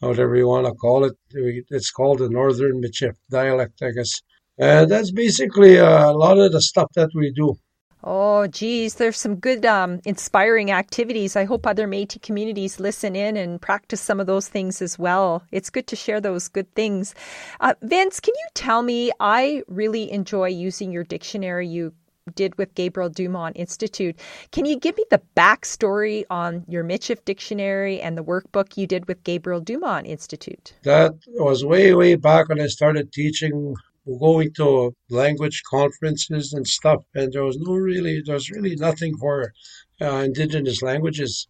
whatever 0.00 0.36
you 0.36 0.48
want 0.48 0.66
to 0.66 0.72
call 0.72 1.04
it. 1.04 1.12
It's 1.32 1.90
called 1.90 2.20
the 2.20 2.30
Northern 2.30 2.80
Michif 2.80 3.14
dialect, 3.30 3.82
I 3.82 3.90
guess. 3.90 4.22
And 4.56 4.90
that's 4.90 5.10
basically 5.10 5.78
uh, 5.78 6.12
a 6.12 6.16
lot 6.16 6.38
of 6.38 6.50
the 6.52 6.62
stuff 6.62 6.90
that 6.94 7.10
we 7.14 7.30
do. 7.30 7.58
Oh, 8.04 8.46
geez, 8.46 8.94
there's 8.94 9.18
some 9.18 9.36
good, 9.36 9.66
um, 9.66 10.00
inspiring 10.04 10.70
activities. 10.70 11.34
I 11.34 11.44
hope 11.44 11.66
other 11.66 11.88
Métis 11.88 12.22
communities 12.22 12.78
listen 12.78 13.16
in 13.16 13.36
and 13.36 13.60
practice 13.60 14.00
some 14.00 14.20
of 14.20 14.26
those 14.26 14.48
things 14.48 14.80
as 14.80 14.98
well. 14.98 15.42
It's 15.50 15.70
good 15.70 15.86
to 15.88 15.96
share 15.96 16.20
those 16.20 16.48
good 16.48 16.72
things. 16.74 17.14
Uh, 17.60 17.74
Vince, 17.82 18.20
can 18.20 18.34
you 18.36 18.46
tell 18.54 18.82
me? 18.82 19.10
I 19.18 19.62
really 19.66 20.10
enjoy 20.12 20.48
using 20.48 20.92
your 20.92 21.04
dictionary 21.04 21.66
you 21.66 21.92
did 22.34 22.56
with 22.58 22.74
Gabriel 22.74 23.08
Dumont 23.08 23.56
Institute. 23.56 24.18
Can 24.52 24.64
you 24.64 24.78
give 24.78 24.96
me 24.96 25.04
the 25.10 25.20
backstory 25.36 26.24
on 26.30 26.64
your 26.68 26.84
Michif 26.84 27.24
dictionary 27.24 28.00
and 28.00 28.16
the 28.16 28.24
workbook 28.24 28.76
you 28.76 28.86
did 28.86 29.08
with 29.08 29.24
Gabriel 29.24 29.60
Dumont 29.60 30.06
Institute? 30.06 30.74
That 30.82 31.14
was 31.28 31.64
way, 31.64 31.94
way 31.94 32.16
back 32.16 32.48
when 32.48 32.60
I 32.60 32.66
started 32.66 33.12
teaching 33.12 33.74
going 34.18 34.52
to 34.54 34.94
language 35.10 35.62
conferences 35.68 36.52
and 36.52 36.66
stuff, 36.66 37.04
and 37.14 37.32
there 37.32 37.44
was 37.44 37.58
no 37.58 37.74
really, 37.74 38.22
there's 38.24 38.50
really 38.50 38.76
nothing 38.76 39.16
for 39.16 39.52
uh, 40.00 40.22
indigenous 40.28 40.82
languages. 40.82 41.48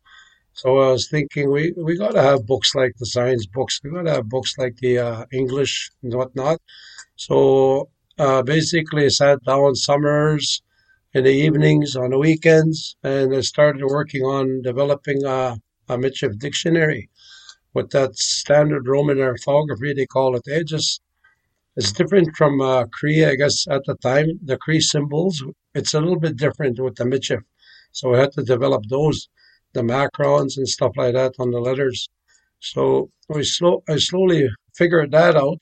So 0.52 0.78
I 0.78 0.90
was 0.92 1.08
thinking, 1.08 1.50
we 1.52 1.72
we 1.76 1.96
got 1.96 2.12
to 2.12 2.22
have 2.22 2.46
books 2.46 2.74
like 2.74 2.94
the 2.98 3.06
science 3.06 3.46
books. 3.46 3.80
We 3.82 3.90
got 3.90 4.06
to 4.06 4.14
have 4.14 4.28
books 4.28 4.54
like 4.58 4.76
the 4.76 4.98
uh, 4.98 5.24
English 5.32 5.90
and 6.02 6.12
whatnot. 6.14 6.58
So 7.16 7.90
uh, 8.18 8.42
basically, 8.42 9.04
I 9.04 9.08
sat 9.08 9.44
down 9.44 9.76
summers, 9.76 10.62
in 11.14 11.24
the 11.24 11.30
evenings, 11.30 11.96
on 11.96 12.10
the 12.10 12.18
weekends, 12.18 12.96
and 13.02 13.34
I 13.34 13.40
started 13.40 13.84
working 13.84 14.22
on 14.22 14.62
developing 14.62 15.24
a, 15.24 15.56
a 15.88 15.96
Michif 15.96 16.38
dictionary 16.38 17.08
with 17.74 17.90
that 17.90 18.16
standard 18.16 18.86
Roman 18.86 19.18
orthography 19.20 19.94
they 19.94 20.06
call 20.06 20.36
it. 20.36 20.42
They 20.44 20.64
just 20.64 21.00
it's 21.78 21.92
different 21.92 22.36
from 22.36 22.60
uh, 22.60 22.86
Cree, 22.86 23.24
I 23.24 23.36
guess, 23.36 23.66
at 23.68 23.84
the 23.86 23.94
time. 24.02 24.26
The 24.44 24.56
Cree 24.56 24.80
symbols, 24.80 25.44
it's 25.76 25.94
a 25.94 26.00
little 26.00 26.18
bit 26.18 26.36
different 26.36 26.80
with 26.80 26.96
the 26.96 27.04
Michif. 27.04 27.40
So 27.92 28.10
we 28.10 28.18
had 28.18 28.32
to 28.32 28.42
develop 28.42 28.82
those, 28.90 29.28
the 29.74 29.82
macrons 29.82 30.56
and 30.56 30.68
stuff 30.68 30.92
like 30.96 31.14
that 31.14 31.34
on 31.38 31.52
the 31.52 31.60
letters. 31.60 32.08
So 32.58 33.10
we 33.28 33.44
slow, 33.44 33.84
I 33.88 33.96
slowly 33.98 34.48
figured 34.74 35.12
that 35.12 35.36
out 35.36 35.60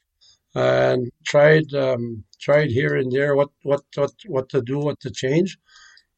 and 0.54 1.12
tried 1.26 1.74
um, 1.74 2.24
tried 2.40 2.70
here 2.70 2.96
and 2.96 3.12
there 3.12 3.36
what, 3.36 3.50
what, 3.62 3.82
what, 3.94 4.12
what 4.26 4.48
to 4.48 4.62
do, 4.62 4.78
what 4.78 4.98
to 5.00 5.10
change. 5.10 5.58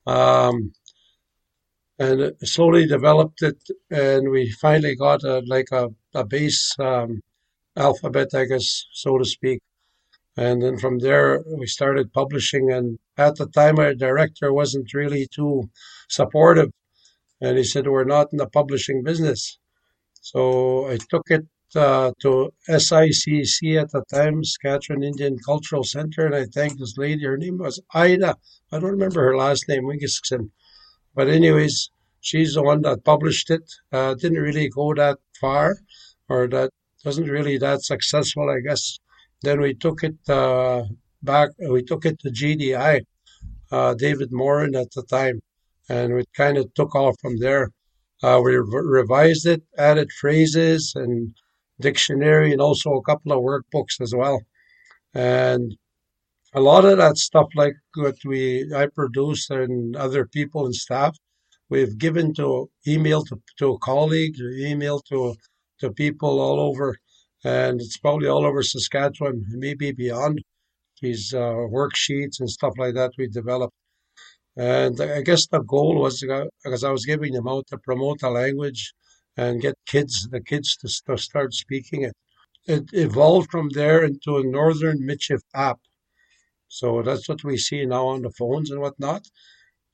Um, 0.07 0.73
and 1.99 2.35
slowly 2.45 2.87
developed 2.87 3.43
it, 3.43 3.61
and 3.91 4.31
we 4.31 4.49
finally 4.63 4.95
got 4.95 5.25
a, 5.25 5.43
like 5.49 5.71
a, 5.73 5.89
a 6.15 6.25
base 6.25 6.73
um, 6.79 7.21
alphabet, 7.77 8.29
I 8.33 8.45
guess, 8.45 8.85
so 8.93 9.19
to 9.19 9.25
speak. 9.25 9.61
And 10.39 10.63
then 10.63 10.79
from 10.79 11.01
there, 11.01 11.43
we 11.59 11.67
started 11.67 12.13
publishing. 12.13 12.71
And 12.71 13.01
at 13.17 13.35
the 13.35 13.49
time, 13.49 13.81
our 13.81 13.93
director 13.93 14.53
wasn't 14.53 14.95
really 14.95 15.27
too 15.27 15.69
supportive. 16.09 16.71
And 17.41 17.59
he 17.59 17.65
said, 17.65 17.89
We're 17.89 18.05
not 18.05 18.29
in 18.31 18.39
the 18.39 18.47
publishing 18.47 19.03
business. 19.03 19.59
So 20.21 20.87
I 20.89 20.99
took 21.11 21.25
it 21.31 21.45
uh, 21.75 22.13
to 22.21 22.53
SICC 22.69 23.81
at 23.83 23.91
the 23.91 24.05
time, 24.13 24.45
Saskatchewan 24.45 25.03
Indian 25.03 25.39
Cultural 25.45 25.83
Center, 25.83 26.27
and 26.27 26.37
I 26.37 26.45
thanked 26.45 26.79
this 26.79 26.97
lady. 26.97 27.25
Her 27.25 27.37
name 27.37 27.59
was 27.59 27.83
Ida. 27.93 28.37
I 28.71 28.79
don't 28.79 28.93
remember 28.93 29.25
her 29.25 29.37
last 29.37 29.69
name, 29.69 29.87
Wingisson. 29.87 30.51
But, 31.17 31.29
anyways, 31.29 31.91
she's 32.21 32.55
the 32.55 32.63
one 32.63 32.83
that 32.83 33.05
published 33.05 33.51
it. 33.51 33.69
Uh, 33.91 34.15
didn't 34.15 34.41
really 34.41 34.69
go 34.69 34.95
that 34.95 35.19
far, 35.41 35.79
or 36.29 36.47
that 36.47 36.71
wasn't 37.05 37.29
really 37.29 37.59
that 37.59 37.83
successful, 37.83 38.49
I 38.49 38.61
guess. 38.61 39.01
Then 39.43 39.61
we 39.61 39.75
took 39.75 40.03
it 40.03 40.17
uh, 40.29 40.85
back. 41.23 41.51
We 41.59 41.83
took 41.83 42.05
it 42.05 42.19
to 42.21 42.31
GDI, 42.31 43.01
uh, 43.71 43.95
David 43.95 44.33
Morin 44.33 44.75
at 44.75 44.91
the 44.93 45.03
time, 45.05 45.41
and 45.89 46.15
we 46.15 46.25
kind 46.37 46.59
of 46.59 46.73
took 46.75 46.95
off 46.95 47.17
from 47.21 47.39
there. 47.39 47.71
Uh, 48.23 48.41
we 48.45 48.57
re- 48.57 48.65
revised 49.01 49.47
it, 49.47 49.63
added 49.77 50.11
phrases 50.21 50.93
and 50.97 51.33
dictionary, 51.81 52.53
and 52.53 52.61
also 52.61 52.95
a 52.95 53.03
couple 53.03 53.33
of 53.33 53.45
workbooks 53.45 54.01
as 54.01 54.13
well. 54.15 54.41
And 55.15 55.77
a 56.55 56.61
lot 56.61 56.85
of 56.85 56.99
that 56.99 57.17
stuff, 57.17 57.47
like 57.55 57.75
what 57.95 58.17
we 58.25 58.73
I 58.75 58.87
produce 58.87 59.51
and 59.51 59.95
other 59.95 60.27
people 60.27 60.67
and 60.67 60.75
staff, 60.75 61.17
we've 61.69 61.97
given 61.97 62.35
to 62.35 62.71
email 62.87 63.23
to, 63.27 63.41
to 63.59 63.79
colleagues, 63.83 64.41
email 64.41 65.01
to 65.11 65.37
to 65.81 65.93
people 65.93 66.41
all 66.41 66.59
over 66.59 66.97
and 67.45 67.81
it's 67.81 67.99
probably 67.99 68.29
all 68.29 68.45
over 68.45 68.63
Saskatchewan, 68.63 69.45
maybe 69.51 69.93
beyond. 69.93 70.43
These 71.01 71.33
uh, 71.33 71.69
worksheets 71.71 72.41
and 72.41 72.51
stuff 72.51 72.75
like 72.77 72.95
that 72.95 73.13
we 73.17 73.29
developed. 73.29 73.75
And 74.57 75.01
I 75.01 75.23
guess 75.23 75.47
the 75.47 75.61
goal 75.61 76.01
was 76.01 76.21
because 76.65 76.83
I 76.83 76.91
was 76.91 77.07
giving 77.07 77.33
them 77.33 77.47
out 77.47 77.69
to 77.69 77.79
promote 77.79 78.19
the 78.19 78.31
language 78.31 78.93
and 79.37 79.61
get 79.61 79.77
kids, 79.87 80.29
the 80.33 80.41
kids 80.41 80.77
to, 80.79 80.89
to 81.07 81.17
start 81.17 81.55
speaking 81.55 82.03
it. 82.03 82.15
It 82.67 82.91
evolved 82.93 83.51
from 83.51 83.69
there 83.71 84.05
into 84.05 84.39
a 84.39 84.43
Northern 84.43 84.99
Michif 84.99 85.41
app. 85.55 85.79
So 86.67 87.03
that's 87.03 87.29
what 87.29 87.45
we 87.45 87.57
see 87.57 87.87
now 87.87 88.09
on 88.09 88.23
the 88.23 88.31
phones 88.31 88.71
and 88.71 88.81
whatnot. 88.81 89.25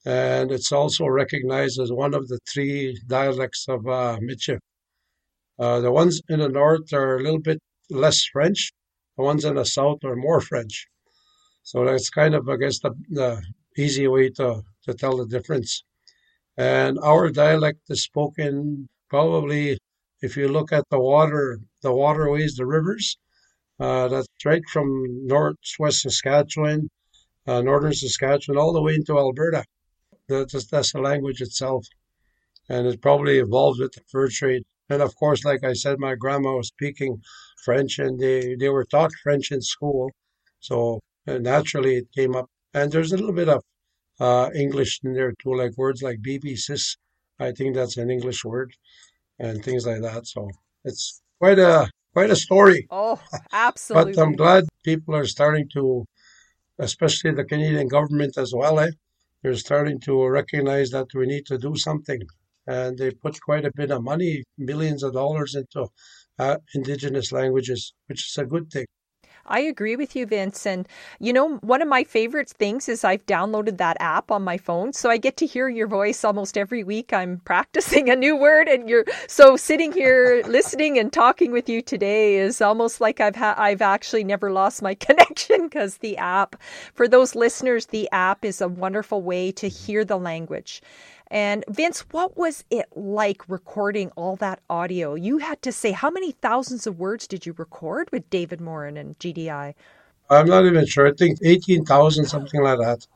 And 0.07 0.51
it's 0.51 0.73
also 0.73 1.07
recognized 1.07 1.79
as 1.79 1.93
one 1.93 2.15
of 2.15 2.29
the 2.29 2.39
three 2.53 2.99
dialects 3.07 3.67
of 3.69 3.87
uh, 3.87 4.19
Michif. 4.21 4.59
Uh, 5.59 5.81
the 5.81 5.93
ones 5.93 6.21
in 6.29 6.41
the 6.41 6.49
north 6.49 6.93
are 6.93 7.17
a 7.17 7.23
little 7.23 7.41
bit 7.41 7.61
less 7.91 8.25
French. 8.25 8.73
The 9.17 9.23
ones 9.23 9.45
in 9.45 9.55
the 9.55 9.65
south 9.65 10.05
are 10.05 10.17
more 10.17 10.41
French. 10.41 10.89
So 11.63 11.85
that's 11.85 12.11
kind 12.11 12.35
of, 12.35 12.49
I 12.49 12.57
guess, 12.57 12.81
the, 12.81 12.93
the 13.09 13.43
easy 13.77 14.07
way 14.09 14.31
to, 14.31 14.63
to 14.85 14.95
tell 14.95 15.17
the 15.17 15.27
difference. 15.27 15.85
And 16.57 16.99
our 17.03 17.31
dialect 17.31 17.81
is 17.89 18.03
spoken 18.03 18.89
probably, 19.09 19.79
if 20.21 20.37
you 20.37 20.49
look 20.49 20.73
at 20.73 20.89
the 20.91 21.01
water, 21.01 21.61
the 21.83 21.93
waterways, 21.93 22.57
the 22.57 22.67
rivers, 22.67 23.17
uh, 23.81 24.09
that's 24.09 24.29
right 24.45 24.63
from 24.73 25.27
northwest 25.27 26.03
Saskatchewan, 26.03 26.91
uh, 27.47 27.61
northern 27.63 27.93
Saskatchewan, 27.93 28.59
all 28.59 28.73
the 28.73 28.83
way 28.83 28.95
into 28.95 29.19
Alberta. 29.19 29.65
That's, 30.29 30.67
that's 30.67 30.93
the 30.93 31.01
language 31.01 31.41
itself. 31.41 31.87
And 32.69 32.87
it 32.87 33.03
probably 33.03 33.39
evolved 33.39 33.81
with 33.81 33.93
the 33.93 34.03
fur 34.11 34.29
trade. 34.29 34.65
And 34.91 35.01
of 35.03 35.15
course, 35.17 35.45
like 35.45 35.65
I 35.65 35.73
said, 35.73 35.99
my 35.99 36.15
grandma 36.15 36.57
was 36.57 36.69
speaking 36.69 37.23
French 37.65 37.99
and 37.99 38.21
they, 38.21 38.55
they 38.55 38.69
were 38.69 38.85
taught 38.85 39.13
French 39.23 39.51
in 39.51 39.63
school. 39.63 40.11
So 40.61 41.01
naturally 41.27 41.97
it 41.97 42.09
came 42.15 42.37
up. 42.37 42.47
And 42.75 42.91
there's 42.91 43.13
a 43.13 43.17
little 43.17 43.33
bit 43.33 43.49
of 43.49 43.63
uh, 44.21 44.51
English 44.55 45.01
in 45.03 45.15
there 45.15 45.33
too, 45.43 45.55
like 45.55 45.77
words 45.77 46.03
like 46.03 46.23
baby 46.23 46.57
sis. 46.57 46.97
I 47.39 47.53
think 47.53 47.75
that's 47.75 47.97
an 47.97 48.11
English 48.11 48.45
word 48.45 48.73
and 49.39 49.65
things 49.65 49.87
like 49.87 50.03
that. 50.03 50.27
So 50.27 50.49
it's 50.85 51.23
quite 51.39 51.59
a 51.59 51.91
quite 52.13 52.31
a 52.31 52.37
story. 52.37 52.87
Oh, 52.91 53.21
absolutely. 53.53 54.13
but 54.17 54.23
I'm 54.23 54.33
glad 54.33 54.65
people 54.85 55.15
are 55.17 55.27
starting 55.27 55.69
to, 55.75 56.05
especially 56.79 57.33
the 57.33 57.45
Canadian 57.45 57.89
government 57.89 58.39
as 58.39 58.53
well. 58.55 58.79
Eh? 58.81 58.91
They're 59.43 59.57
starting 59.57 60.01
to 60.01 60.27
recognize 60.27 60.91
that 60.91 61.09
we 61.15 61.27
need 61.27 61.47
to 61.47 61.59
do 61.59 61.77
something 61.77 62.21
and 62.67 62.99
they 62.99 63.11
put 63.11 63.41
quite 63.41 63.65
a 63.65 63.73
bit 63.75 63.91
of 63.91 64.03
money, 64.03 64.45
millions 64.59 65.03
of 65.03 65.13
dollars 65.13 65.55
into 65.55 65.89
uh, 66.39 66.57
indigenous 66.75 67.33
languages, 67.33 67.95
which 68.07 68.27
is 68.31 68.39
a 68.39 68.47
good 68.47 68.71
thing. 68.71 68.87
I 69.47 69.61
agree 69.61 69.97
with 69.97 70.17
you, 70.17 70.27
Vince. 70.27 70.65
And, 70.65 70.89
you 71.21 71.33
know, 71.33 71.57
one 71.57 71.83
of 71.83 71.89
my 71.89 72.05
favorite 72.05 72.49
things 72.49 72.89
is 72.89 73.05
I've 73.05 73.27
downloaded 73.27 73.77
that 73.79 73.97
app 74.01 74.31
on 74.31 74.43
my 74.43 74.57
phone. 74.57 74.93
So 74.93 75.11
I 75.11 75.19
get 75.19 75.37
to 75.39 75.47
hear 75.47 75.69
your 75.69 75.87
voice 75.87 76.25
almost 76.25 76.57
every 76.57 76.83
week. 76.83 77.13
I'm 77.13 77.39
practicing 77.45 78.09
a 78.09 78.17
new 78.17 78.37
word. 78.37 78.69
And 78.69 78.89
you're 78.89 79.05
so 79.29 79.57
sitting 79.57 79.93
here 79.93 80.43
listening 80.47 80.99
and 80.99 81.13
talking 81.13 81.53
with 81.53 81.69
you 81.69 81.83
today 81.83 82.37
is 82.37 82.63
almost 82.63 83.01
like 83.01 83.21
I've 83.21 83.37
had, 83.37 83.55
I've 83.57 83.83
actually 83.83 84.25
never 84.25 84.51
lost 84.51 84.83
my 84.83 84.95
connection 84.95 85.65
because 85.65 85.99
the 85.99 86.17
app, 86.17 86.57
for 86.95 87.07
those 87.07 87.35
listeners, 87.35 87.87
the 87.87 88.09
app 88.13 88.45
is 88.45 88.61
a 88.61 88.69
wonderful 88.69 89.21
way 89.21 89.53
to 89.53 89.69
hear 89.69 90.05
the 90.05 90.19
language. 90.19 90.81
And 91.35 91.65
Vince, 91.69 92.03
what 92.13 92.37
was 92.37 92.63
it 92.71 92.87
like 92.95 93.43
recording 93.49 94.13
all 94.15 94.37
that 94.37 94.61
audio? 94.71 95.17
You 95.17 95.39
had 95.39 95.61
to 95.63 95.73
say, 95.73 95.91
how 95.91 96.09
many 96.09 96.31
thousands 96.31 96.87
of 96.87 97.01
words 97.01 97.27
did 97.27 97.45
you 97.45 97.53
record 97.59 98.09
with 98.13 98.31
David 98.31 98.61
Morin 98.61 98.97
and 98.97 99.19
GDI? 99.19 99.75
I'm 100.31 100.47
not 100.47 100.65
even 100.65 100.87
sure. 100.87 101.09
I 101.09 101.13
think 101.13 101.41
18,000, 101.45 102.27
something 102.27 102.63
like 102.63 102.79
that. 102.79 103.07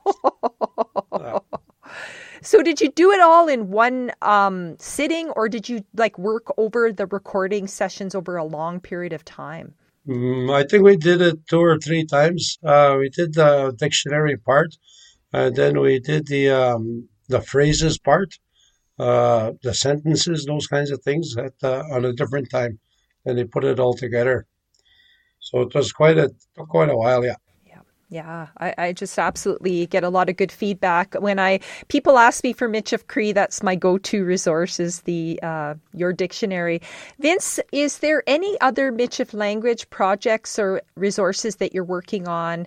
yeah. 1.12 1.38
So 2.40 2.62
did 2.62 2.80
you 2.80 2.92
do 2.92 3.10
it 3.10 3.20
all 3.20 3.48
in 3.48 3.70
one 3.70 4.12
um, 4.22 4.76
sitting 4.78 5.30
or 5.30 5.48
did 5.48 5.68
you 5.68 5.84
like 5.96 6.16
work 6.18 6.52
over 6.56 6.92
the 6.92 7.06
recording 7.06 7.66
sessions 7.66 8.14
over 8.14 8.36
a 8.36 8.44
long 8.44 8.78
period 8.78 9.12
of 9.12 9.24
time? 9.24 9.74
Mm, 10.06 10.54
I 10.54 10.62
think 10.62 10.84
we 10.84 10.96
did 10.96 11.20
it 11.20 11.46
two 11.48 11.58
or 11.58 11.78
three 11.78 12.04
times. 12.04 12.56
Uh, 12.64 12.96
we 13.00 13.10
did 13.10 13.34
the 13.34 13.74
dictionary 13.76 14.36
part 14.36 14.76
and 15.32 15.56
then 15.56 15.80
we 15.80 15.98
did 15.98 16.28
the 16.28 16.50
um, 16.50 17.08
the 17.28 17.40
phrases 17.40 17.98
part, 17.98 18.34
uh, 18.98 19.52
the 19.62 19.74
sentences, 19.74 20.44
those 20.44 20.66
kinds 20.66 20.90
of 20.90 21.02
things 21.02 21.36
at, 21.36 21.54
uh, 21.62 21.84
on 21.92 22.04
a 22.04 22.12
different 22.12 22.50
time, 22.50 22.78
and 23.24 23.38
they 23.38 23.44
put 23.44 23.64
it 23.64 23.78
all 23.78 23.94
together. 23.94 24.46
So 25.40 25.60
it 25.60 25.74
was 25.74 25.92
quite 25.92 26.18
a 26.18 26.30
quite 26.56 26.90
a 26.90 26.96
while, 26.96 27.24
yeah. 27.24 27.36
Yeah, 28.10 28.46
I, 28.56 28.74
I, 28.78 28.92
just 28.94 29.18
absolutely 29.18 29.84
get 29.86 30.02
a 30.02 30.08
lot 30.08 30.30
of 30.30 30.38
good 30.38 30.50
feedback 30.50 31.12
when 31.14 31.38
I 31.38 31.60
people 31.88 32.16
ask 32.16 32.42
me 32.42 32.54
for 32.54 32.66
Michif 32.66 33.06
Cree. 33.06 33.32
That's 33.32 33.62
my 33.62 33.76
go-to 33.76 34.24
resource 34.24 34.80
is 34.80 35.02
the 35.02 35.38
uh, 35.42 35.74
your 35.92 36.14
dictionary. 36.14 36.80
Vince, 37.18 37.60
is 37.70 37.98
there 37.98 38.22
any 38.26 38.58
other 38.62 38.90
Michif 38.90 39.34
language 39.34 39.90
projects 39.90 40.58
or 40.58 40.80
resources 40.96 41.56
that 41.56 41.74
you're 41.74 41.84
working 41.84 42.26
on 42.26 42.66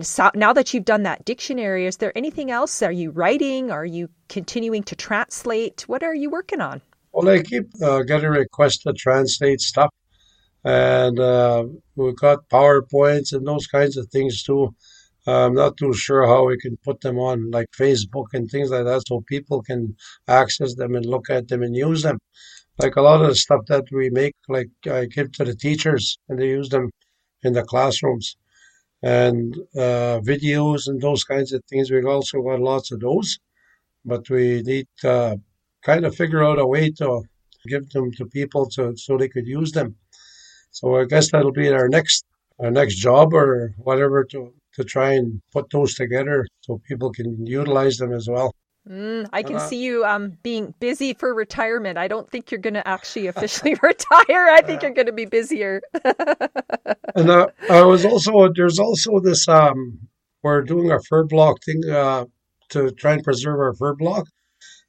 so 0.00 0.30
now 0.34 0.52
that 0.52 0.72
you've 0.72 0.84
done 0.84 1.02
that 1.04 1.24
dictionary, 1.24 1.86
is 1.86 1.98
there 1.98 2.16
anything 2.16 2.50
else? 2.50 2.82
Are 2.82 2.92
you 2.92 3.10
writing? 3.10 3.70
Are 3.70 3.84
you 3.84 4.08
continuing 4.28 4.82
to 4.84 4.96
translate? 4.96 5.82
What 5.88 6.02
are 6.02 6.14
you 6.14 6.30
working 6.30 6.60
on? 6.60 6.80
Well, 7.12 7.28
I 7.28 7.42
keep 7.42 7.66
uh, 7.82 8.02
getting 8.02 8.30
requests 8.30 8.82
to 8.84 8.92
translate 8.92 9.60
stuff, 9.60 9.90
and 10.64 11.18
uh, 11.20 11.64
we've 11.94 12.16
got 12.16 12.48
PowerPoints 12.48 13.32
and 13.32 13.46
those 13.46 13.66
kinds 13.66 13.96
of 13.96 14.08
things 14.08 14.42
too. 14.42 14.74
I'm 15.26 15.54
not 15.54 15.76
too 15.76 15.94
sure 15.94 16.26
how 16.26 16.46
we 16.46 16.58
can 16.58 16.76
put 16.84 17.00
them 17.00 17.18
on 17.18 17.50
like 17.50 17.70
Facebook 17.70 18.26
and 18.34 18.50
things 18.50 18.70
like 18.70 18.84
that 18.84 19.02
so 19.06 19.22
people 19.26 19.62
can 19.62 19.96
access 20.28 20.74
them 20.74 20.94
and 20.94 21.06
look 21.06 21.30
at 21.30 21.48
them 21.48 21.62
and 21.62 21.74
use 21.74 22.02
them. 22.02 22.18
Like 22.78 22.96
a 22.96 23.02
lot 23.02 23.22
of 23.22 23.28
the 23.28 23.34
stuff 23.34 23.62
that 23.68 23.84
we 23.90 24.10
make, 24.10 24.34
like 24.48 24.68
I 24.90 25.06
give 25.06 25.32
to 25.32 25.44
the 25.44 25.54
teachers 25.54 26.18
and 26.28 26.38
they 26.38 26.48
use 26.48 26.68
them 26.68 26.90
in 27.42 27.52
the 27.52 27.62
classrooms 27.62 28.36
and 29.04 29.54
uh, 29.76 30.18
videos 30.32 30.88
and 30.88 31.00
those 31.00 31.24
kinds 31.24 31.52
of 31.52 31.62
things. 31.66 31.90
We've 31.90 32.06
also 32.06 32.40
got 32.42 32.60
lots 32.60 32.90
of 32.90 33.00
those, 33.00 33.38
but 34.04 34.28
we 34.30 34.62
need 34.62 34.86
to 35.00 35.38
kind 35.82 36.06
of 36.06 36.16
figure 36.16 36.42
out 36.42 36.58
a 36.58 36.66
way 36.66 36.90
to 36.92 37.22
give 37.68 37.88
them 37.90 38.10
to 38.12 38.24
people 38.26 38.66
to, 38.70 38.96
so 38.96 39.18
they 39.18 39.28
could 39.28 39.46
use 39.46 39.72
them. 39.72 39.96
So 40.70 40.96
I 40.96 41.04
guess 41.04 41.30
that'll 41.30 41.52
be 41.52 41.68
our 41.68 41.88
next 41.88 42.24
our 42.60 42.70
next 42.70 42.96
job 42.96 43.34
or 43.34 43.74
whatever 43.78 44.24
to 44.24 44.52
to 44.76 44.84
try 44.84 45.12
and 45.12 45.40
put 45.52 45.70
those 45.70 45.94
together 45.94 46.46
so 46.62 46.80
people 46.88 47.10
can 47.12 47.46
utilize 47.46 47.96
them 47.98 48.12
as 48.12 48.26
well. 48.28 48.54
Mm, 48.88 49.26
I 49.32 49.42
can 49.42 49.56
uh, 49.56 49.60
see 49.60 49.82
you 49.82 50.04
um, 50.04 50.36
being 50.42 50.74
busy 50.78 51.14
for 51.14 51.32
retirement. 51.32 51.96
I 51.96 52.06
don't 52.06 52.30
think 52.30 52.50
you're 52.50 52.60
going 52.60 52.74
to 52.74 52.86
actually 52.86 53.26
officially 53.28 53.74
retire. 53.82 54.48
I 54.50 54.60
think 54.62 54.82
you're 54.82 54.92
going 54.92 55.06
to 55.06 55.12
be 55.12 55.24
busier. 55.24 55.80
and 57.14 57.30
uh, 57.30 57.46
I 57.70 57.82
was 57.82 58.04
also 58.04 58.52
there's 58.54 58.78
also 58.78 59.20
this 59.20 59.48
um, 59.48 59.98
we're 60.42 60.62
doing 60.62 60.90
a 60.90 61.00
fur 61.08 61.24
block 61.24 61.62
thing 61.64 61.80
uh, 61.90 62.26
to 62.70 62.90
try 62.90 63.14
and 63.14 63.24
preserve 63.24 63.58
our 63.58 63.74
fur 63.74 63.94
block, 63.94 64.26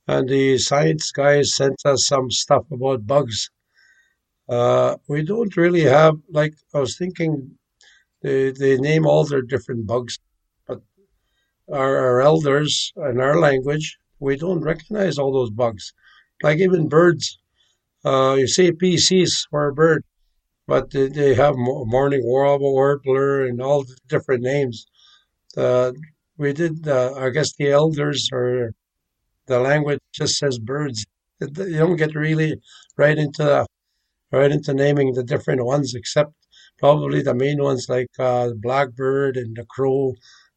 and 0.07 0.27
the 0.27 0.57
science 0.57 1.11
guys 1.11 1.55
sent 1.55 1.85
us 1.85 2.05
some 2.05 2.29
stuff 2.29 2.65
about 2.71 3.07
bugs. 3.07 3.49
Uh, 4.49 4.97
we 5.07 5.23
don't 5.23 5.55
really 5.55 5.83
have 5.83 6.15
like 6.29 6.53
I 6.73 6.79
was 6.79 6.97
thinking. 6.97 7.51
They 8.21 8.51
they 8.51 8.77
name 8.77 9.05
all 9.05 9.23
their 9.23 9.41
different 9.41 9.87
bugs 9.87 10.19
our, 11.71 11.97
our 11.97 12.21
elders 12.21 12.91
and 12.95 13.21
our 13.21 13.39
language, 13.39 13.97
we 14.19 14.37
don't 14.37 14.61
recognize 14.61 15.17
all 15.17 15.33
those 15.33 15.51
bugs. 15.51 15.93
Like 16.43 16.59
even 16.59 16.89
birds, 16.89 17.39
uh, 18.03 18.35
you 18.37 18.47
say 18.47 18.71
PCs 18.71 19.47
for 19.49 19.67
a 19.67 19.73
bird, 19.73 20.03
but 20.67 20.91
they, 20.91 21.33
have 21.35 21.55
morning 21.55 22.21
warble, 22.23 22.73
warbler, 22.73 23.45
and 23.45 23.61
all 23.61 23.83
the 23.83 23.97
different 24.07 24.43
names. 24.43 24.85
Uh, 25.55 25.91
we 26.37 26.53
did, 26.53 26.87
uh, 26.87 27.13
I 27.17 27.29
guess 27.29 27.53
the 27.53 27.71
elders 27.71 28.29
or 28.31 28.71
the 29.47 29.59
language 29.59 29.99
just 30.13 30.37
says 30.37 30.59
birds. 30.59 31.05
You 31.39 31.77
don't 31.77 31.97
get 31.97 32.15
really 32.15 32.55
right 32.97 33.17
into 33.17 33.65
right 34.31 34.51
into 34.51 34.73
naming 34.73 35.13
the 35.13 35.23
different 35.23 35.63
ones, 35.65 35.93
except 35.95 36.33
probably 36.77 37.21
the 37.21 37.33
main 37.33 37.61
ones 37.61 37.87
like 37.87 38.07
uh, 38.19 38.49
blackbird 38.55 39.37
and 39.37 39.55
the 39.55 39.65
crow 39.65 40.13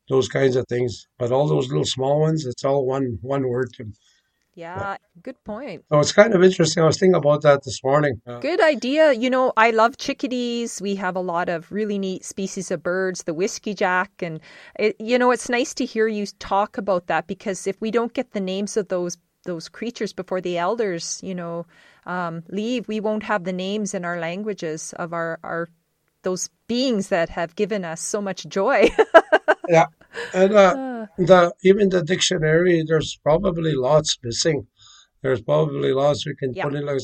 those 0.09 0.29
kinds 0.29 0.57
of 0.57 0.67
things. 0.69 1.07
But 1.19 1.33
all 1.33 1.47
those 1.47 1.69
little 1.69 1.85
small 1.85 2.21
ones, 2.21 2.47
it's 2.47 2.65
all 2.65 2.87
one 2.87 3.19
one 3.23 3.49
word 3.49 3.73
to. 3.75 3.87
Yeah, 4.59 4.97
good 5.23 5.37
point. 5.45 5.85
So 5.89 6.01
it's 6.01 6.11
kind 6.11 6.35
of 6.35 6.43
interesting. 6.43 6.83
I 6.83 6.87
was 6.87 6.99
thinking 6.99 7.15
about 7.15 7.43
that 7.43 7.63
this 7.63 7.81
morning. 7.85 8.21
Uh, 8.27 8.41
good 8.41 8.61
idea. 8.61 9.13
You 9.13 9.31
know, 9.31 9.53
I 9.57 9.71
love 9.71 9.99
chickadees. 9.99 10.83
We 10.83 10.97
have 10.97 11.15
a 11.15 11.21
lot 11.21 11.49
of 11.49 11.71
really 11.71 11.97
neat 11.97 12.25
species 12.25 12.73
of 12.73 12.83
birds, 12.83 13.23
the 13.23 13.35
whiskey 13.35 13.73
jack, 13.73 14.11
and 14.21 14.41
it, 14.77 14.97
you 14.99 15.17
know, 15.17 15.31
it's 15.31 15.49
nice 15.49 15.75
to 15.75 15.85
hear 15.85 16.09
you 16.09 16.27
talk 16.41 16.77
about 16.77 17.07
that 17.07 17.29
because 17.29 17.69
if 17.69 17.81
we 17.81 17.93
don't 17.93 18.13
get 18.15 18.33
the 18.33 18.41
names 18.41 18.77
of 18.77 18.89
those 18.89 19.17
those 19.45 19.69
creatures 19.69 20.13
before 20.13 20.41
the 20.41 20.59
elders, 20.59 21.21
you 21.23 21.37
know, 21.37 21.65
um, 22.07 22.43
leave, 22.49 22.89
we 22.89 22.99
won't 22.99 23.23
have 23.23 23.45
the 23.45 23.53
names 23.53 23.95
in 23.95 24.05
our 24.05 24.19
languages 24.19 24.93
of 24.95 25.13
our 25.13 25.39
our 25.45 25.69
those 26.23 26.51
beings 26.67 27.11
that 27.11 27.29
have 27.29 27.55
given 27.55 27.85
us 27.85 28.01
so 28.01 28.21
much 28.21 28.45
joy. 28.49 28.89
yeah, 29.69 29.87
and 30.35 30.53
uh, 30.53 31.07
the 31.17 31.53
even 31.63 31.89
the 31.89 32.03
dictionary, 32.03 32.83
there's 32.87 33.19
probably 33.23 33.75
lots 33.75 34.19
missing. 34.23 34.67
There's 35.23 35.43
probably 35.43 35.93
lots 35.93 36.27
we 36.27 36.37
can 36.37 36.55
yeah. 36.55 36.65
put 36.65 36.75
in. 36.75 36.87
Like, 36.87 37.01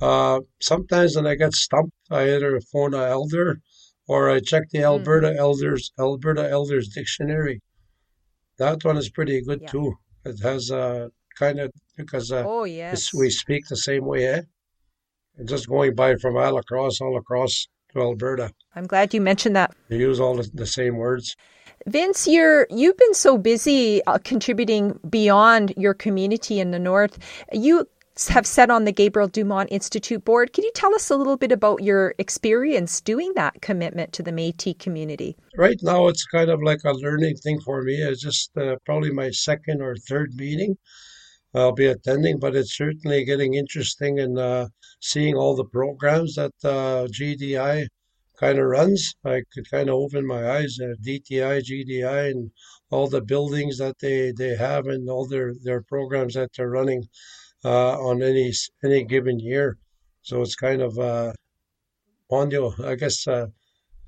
uh, 0.00 0.40
sometimes 0.60 1.16
when 1.16 1.26
I 1.26 1.34
get 1.34 1.54
stumped, 1.54 1.94
I 2.10 2.34
either 2.34 2.60
phone 2.72 2.94
an 2.94 3.00
elder 3.00 3.60
or 4.06 4.30
I 4.30 4.40
check 4.40 4.64
the 4.70 4.82
Alberta 4.82 5.28
mm. 5.28 5.36
Elders 5.36 5.92
Alberta 5.98 6.48
Elders 6.48 6.88
Dictionary. 6.88 7.60
That 8.58 8.84
one 8.84 8.96
is 8.96 9.10
pretty 9.10 9.40
good 9.42 9.60
yeah. 9.62 9.68
too. 9.68 9.94
It 10.24 10.40
has 10.42 10.70
a 10.70 10.78
uh, 10.78 11.08
kind 11.38 11.60
of 11.60 11.72
because 11.96 12.32
uh, 12.32 12.44
oh 12.46 12.64
yes, 12.64 13.14
we 13.14 13.30
speak 13.30 13.66
the 13.68 13.76
same 13.76 14.04
way. 14.04 14.26
Eh? 14.26 14.42
And 15.36 15.48
just 15.48 15.68
going 15.68 15.94
by 15.94 16.16
from 16.16 16.36
all 16.36 16.58
across, 16.58 17.00
all 17.00 17.16
across 17.16 17.68
to 17.92 18.00
Alberta. 18.00 18.52
I'm 18.74 18.86
glad 18.86 19.14
you 19.14 19.20
mentioned 19.20 19.56
that. 19.56 19.74
They 19.88 19.98
use 19.98 20.20
all 20.20 20.36
the, 20.36 20.48
the 20.54 20.66
same 20.66 20.96
words. 20.96 21.36
Vince, 21.86 22.26
you're 22.26 22.66
you've 22.70 22.96
been 22.96 23.14
so 23.14 23.38
busy 23.38 24.04
uh, 24.04 24.18
contributing 24.22 24.98
beyond 25.08 25.72
your 25.76 25.94
community 25.94 26.60
in 26.60 26.70
the 26.70 26.78
north. 26.78 27.18
You 27.52 27.88
have 28.28 28.46
sat 28.46 28.68
on 28.68 28.84
the 28.84 28.92
Gabriel 28.92 29.28
Dumont 29.28 29.68
Institute 29.70 30.24
board. 30.24 30.52
Can 30.52 30.64
you 30.64 30.72
tell 30.74 30.92
us 30.94 31.08
a 31.08 31.16
little 31.16 31.36
bit 31.36 31.52
about 31.52 31.84
your 31.84 32.14
experience 32.18 33.00
doing 33.00 33.32
that 33.36 33.62
commitment 33.62 34.12
to 34.14 34.24
the 34.24 34.32
Métis 34.32 34.78
community? 34.78 35.36
Right 35.56 35.78
now, 35.82 36.08
it's 36.08 36.26
kind 36.26 36.50
of 36.50 36.60
like 36.62 36.80
a 36.84 36.92
learning 36.92 37.36
thing 37.36 37.60
for 37.60 37.82
me. 37.82 37.94
It's 37.94 38.20
just 38.20 38.50
uh, 38.58 38.74
probably 38.84 39.12
my 39.12 39.30
second 39.30 39.80
or 39.80 39.94
third 39.94 40.34
meeting 40.34 40.76
I'll 41.54 41.72
be 41.72 41.86
attending, 41.86 42.38
but 42.38 42.54
it's 42.56 42.76
certainly 42.76 43.24
getting 43.24 43.54
interesting 43.54 44.18
and 44.18 44.38
uh, 44.38 44.68
seeing 45.00 45.34
all 45.34 45.56
the 45.56 45.64
programs 45.64 46.34
that 46.34 46.52
uh, 46.64 47.06
GDI 47.06 47.86
kind 48.38 48.58
of 48.58 48.66
runs. 48.66 49.14
I 49.24 49.42
could 49.52 49.70
kind 49.70 49.88
of 49.88 49.94
open 49.96 50.26
my 50.26 50.50
eyes 50.50 50.78
at 50.80 51.02
DTI, 51.02 51.62
GDI, 51.62 52.30
and 52.30 52.50
all 52.90 53.08
the 53.08 53.22
buildings 53.22 53.78
that 53.78 53.98
they, 54.00 54.32
they 54.32 54.56
have 54.56 54.86
and 54.86 55.08
all 55.10 55.26
their, 55.26 55.52
their 55.64 55.82
programs 55.82 56.34
that 56.34 56.50
they're 56.56 56.70
running 56.70 57.08
uh, 57.64 57.98
on 57.98 58.22
any 58.22 58.52
any 58.84 59.04
given 59.04 59.38
year. 59.40 59.78
So 60.22 60.42
it's 60.42 60.54
kind 60.54 60.82
of 60.82 60.98
uh. 60.98 61.32
I 62.30 62.94
guess 62.94 63.26
uh, 63.26 63.46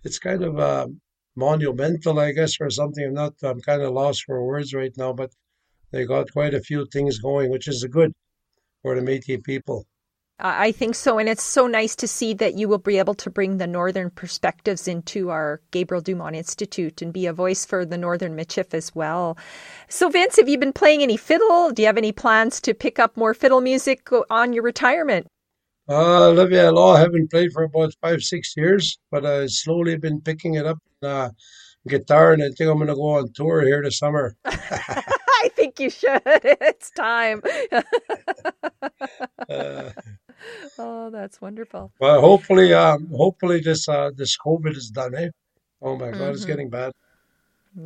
it's 0.04 0.18
kind 0.18 0.44
of 0.44 0.58
uh, 0.58 0.86
monumental, 1.36 2.18
I 2.18 2.32
guess, 2.32 2.60
or 2.60 2.70
something. 2.70 3.04
I'm 3.06 3.14
not. 3.14 3.34
I'm 3.42 3.60
kind 3.60 3.82
of 3.82 3.92
lost 3.92 4.24
for 4.24 4.44
words 4.44 4.74
right 4.74 4.92
now, 4.96 5.12
but 5.12 5.30
they 5.92 6.06
got 6.06 6.32
quite 6.32 6.54
a 6.54 6.60
few 6.60 6.86
things 6.86 7.18
going, 7.18 7.50
which 7.50 7.68
is 7.68 7.84
good 7.84 8.12
for 8.82 8.94
the 8.94 9.00
Métis 9.00 9.42
people. 9.44 9.86
I 10.42 10.72
think 10.72 10.94
so. 10.94 11.18
And 11.18 11.28
it's 11.28 11.42
so 11.42 11.66
nice 11.66 11.94
to 11.96 12.08
see 12.08 12.32
that 12.34 12.54
you 12.54 12.66
will 12.66 12.78
be 12.78 12.98
able 12.98 13.14
to 13.14 13.30
bring 13.30 13.58
the 13.58 13.66
Northern 13.66 14.10
perspectives 14.10 14.88
into 14.88 15.28
our 15.28 15.60
Gabriel 15.70 16.00
Dumont 16.00 16.34
Institute 16.34 17.02
and 17.02 17.12
be 17.12 17.26
a 17.26 17.32
voice 17.32 17.66
for 17.66 17.84
the 17.84 17.98
Northern 17.98 18.34
Michif 18.34 18.72
as 18.72 18.94
well. 18.94 19.36
So, 19.88 20.08
Vince, 20.08 20.36
have 20.36 20.48
you 20.48 20.56
been 20.56 20.72
playing 20.72 21.02
any 21.02 21.18
fiddle? 21.18 21.70
Do 21.70 21.82
you 21.82 21.86
have 21.86 21.98
any 21.98 22.12
plans 22.12 22.60
to 22.62 22.72
pick 22.72 22.98
up 22.98 23.16
more 23.16 23.34
fiddle 23.34 23.60
music 23.60 24.08
on 24.30 24.54
your 24.54 24.62
retirement? 24.62 25.26
Uh, 25.88 26.28
Olivia 26.28 26.70
Law, 26.72 26.94
I 26.94 27.00
haven't 27.00 27.30
played 27.30 27.52
for 27.52 27.64
about 27.64 27.92
five, 28.00 28.22
six 28.22 28.54
years, 28.56 28.98
but 29.10 29.26
I've 29.26 29.50
slowly 29.50 29.98
been 29.98 30.20
picking 30.20 30.54
it 30.54 30.64
up 30.64 30.78
uh, 31.02 31.30
guitar, 31.86 32.32
and 32.32 32.42
I 32.42 32.48
think 32.56 32.70
I'm 32.70 32.76
going 32.76 32.88
to 32.88 32.94
go 32.94 33.10
on 33.16 33.32
tour 33.34 33.62
here 33.62 33.82
this 33.82 33.98
summer. 33.98 34.36
I 35.42 35.48
think 35.48 35.80
you 35.80 35.90
should. 35.90 36.22
It's 36.26 36.90
time. 36.90 37.42
uh, 39.48 39.90
oh, 40.78 41.10
that's 41.10 41.40
wonderful. 41.40 41.92
Well, 42.00 42.20
hopefully, 42.20 42.72
um, 42.74 43.08
hopefully 43.14 43.60
this 43.60 43.88
uh, 43.88 44.10
this 44.14 44.36
COVID 44.38 44.76
is 44.76 44.90
done. 44.90 45.14
Eh? 45.14 45.28
Oh 45.82 45.96
my 45.96 46.10
God, 46.10 46.20
mm-hmm. 46.20 46.32
it's 46.32 46.44
getting 46.44 46.70
bad. 46.70 46.92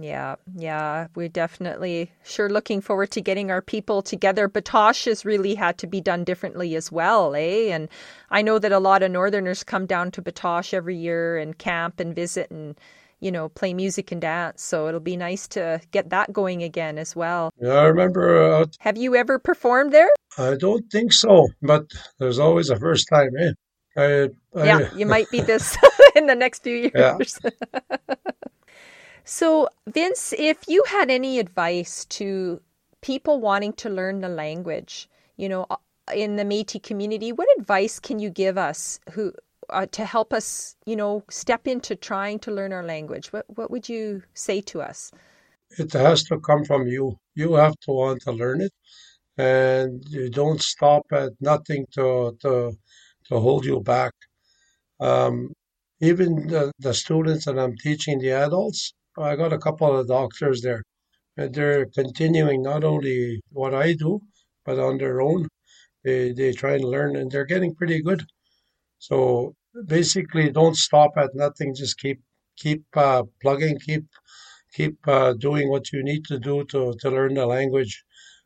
Yeah, 0.00 0.36
yeah, 0.56 1.08
we're 1.14 1.28
definitely 1.28 2.10
sure 2.24 2.48
looking 2.48 2.80
forward 2.80 3.10
to 3.10 3.20
getting 3.20 3.50
our 3.50 3.60
people 3.60 4.00
together. 4.00 4.48
Batoche 4.48 5.04
has 5.04 5.26
really 5.26 5.54
had 5.54 5.76
to 5.78 5.86
be 5.86 6.00
done 6.00 6.24
differently 6.24 6.74
as 6.74 6.90
well, 6.90 7.34
eh? 7.34 7.70
And 7.70 7.90
I 8.30 8.40
know 8.40 8.58
that 8.58 8.72
a 8.72 8.78
lot 8.78 9.02
of 9.02 9.10
Northerners 9.10 9.62
come 9.62 9.84
down 9.84 10.10
to 10.12 10.22
Batoche 10.22 10.72
every 10.72 10.96
year 10.96 11.36
and 11.36 11.58
camp 11.58 12.00
and 12.00 12.14
visit 12.14 12.50
and 12.50 12.76
you 13.20 13.33
know 13.33 13.48
play 13.48 13.74
music 13.74 14.12
and 14.12 14.20
dance. 14.20 14.62
So 14.62 14.88
it'll 14.88 15.00
be 15.00 15.16
nice 15.16 15.48
to 15.48 15.81
get 15.90 16.11
that 16.11 16.33
going 16.33 16.62
again 16.62 16.98
as 16.98 17.16
well. 17.16 17.50
Yeah, 17.61 17.74
I 17.74 17.85
remember. 17.85 18.42
Uh, 18.42 18.66
Have 18.81 18.96
you 18.96 19.14
ever 19.16 19.38
performed 19.38 19.92
there? 19.92 20.11
I 20.38 20.57
don't 20.57 20.90
think 20.90 21.12
so, 21.12 21.48
but 21.62 21.85
there's 22.18 22.38
always 22.38 22.70
a 22.70 22.77
first 22.77 23.09
time, 23.09 23.31
eh? 23.38 23.53
I, 23.96 24.29
I, 24.59 24.64
yeah, 24.64 24.94
you 24.96 25.07
might 25.07 25.31
be 25.31 25.40
this 25.40 25.77
in 26.14 26.27
the 26.27 26.35
next 26.35 26.62
few 26.62 26.77
years. 26.77 27.38
Yeah. 27.42 28.14
So, 29.27 29.70
Vince, 29.87 30.35
if 30.37 30.68
you 30.68 30.85
had 30.87 31.11
any 31.11 31.38
advice 31.38 32.05
to 32.20 32.61
people 33.00 33.40
wanting 33.40 33.72
to 33.74 33.88
learn 33.88 34.20
the 34.20 34.29
language, 34.29 35.09
you 35.38 35.48
know, 35.48 35.64
uh, 35.70 35.77
in 36.14 36.37
the 36.37 36.44
Métis 36.44 36.83
community, 36.83 37.33
what 37.33 37.48
advice 37.59 37.98
can 37.98 38.18
you 38.18 38.29
give 38.29 38.59
us 38.59 39.00
who 39.12 39.33
uh, 39.70 39.87
to 39.92 40.05
help 40.05 40.33
us, 40.33 40.77
you 40.87 40.96
know, 40.96 41.22
step 41.31 41.66
into 41.66 41.96
trying 41.96 42.38
to 42.40 42.50
learn 42.50 42.72
our 42.72 42.85
language? 42.85 43.33
What 43.33 43.46
what 43.57 43.70
would 43.70 43.88
you 43.88 44.22
say 44.35 44.61
to 44.62 44.83
us? 44.83 45.11
It 45.79 45.92
has 45.92 46.24
to 46.24 46.40
come 46.40 46.64
from 46.64 46.87
you. 46.87 47.18
You 47.35 47.55
have 47.55 47.77
to 47.81 47.92
want 47.92 48.22
to 48.22 48.33
learn 48.33 48.61
it, 48.61 48.72
and 49.38 50.03
you 50.09 50.31
don't 50.31 50.61
stop 50.62 51.03
at 51.12 51.33
nothing 51.40 51.87
to 51.94 52.37
to 52.42 52.72
to 53.29 53.40
hold 53.40 53.64
you 53.64 53.81
back. 53.81 54.12
Um, 55.00 55.53
even 56.00 56.48
the, 56.48 56.72
the 56.79 56.94
students 56.94 57.44
that 57.46 57.59
I'm 57.59 57.77
teaching, 57.77 58.18
the 58.18 58.33
adults, 58.33 58.92
I 59.18 59.37
got 59.37 59.53
a 59.53 59.59
couple 59.59 59.96
of 59.96 60.09
doctors 60.09 60.62
there, 60.62 60.83
and 61.37 61.55
they're 61.55 61.87
continuing 61.87 62.62
not 62.62 62.85
only 62.85 63.40
what 63.50 63.74
I 63.74 63.94
do, 63.94 64.20
but 64.64 64.79
on 64.79 64.98
their 64.98 65.20
own. 65.20 65.48
They 66.05 66.33
they 66.33 66.53
try 66.53 66.74
and 66.74 66.85
learn, 66.85 67.16
and 67.16 67.31
they're 67.31 67.46
getting 67.46 67.74
pretty 67.74 68.03
good. 68.03 68.24
So 69.08 69.18
basically, 69.96 70.46
don't 70.50 70.76
stop 70.88 71.12
at 71.24 71.34
nothing. 71.34 71.74
Just 71.74 71.98
keep 71.98 72.20
keep 72.62 72.84
uh, 72.96 73.24
plugging, 73.42 73.76
keep 73.86 74.06
keep 74.76 74.96
uh, 75.06 75.32
doing 75.34 75.66
what 75.68 75.92
you 75.92 76.02
need 76.10 76.24
to 76.30 76.38
do 76.38 76.64
to 76.72 76.80
to 77.00 77.10
learn 77.16 77.34
the 77.34 77.46
language, 77.56 77.94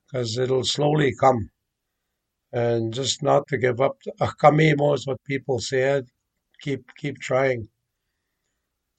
because 0.07 0.37
it'll 0.43 0.65
slowly 0.77 1.11
come. 1.25 1.41
And 2.53 2.95
just 3.01 3.23
not 3.23 3.43
to 3.49 3.57
give 3.65 3.79
up. 3.87 3.97
Akamimo 4.21 4.95
is 4.97 5.07
what 5.07 5.31
people 5.33 5.59
say. 5.61 6.03
Keep 6.65 6.83
keep 7.01 7.17
trying. 7.31 7.69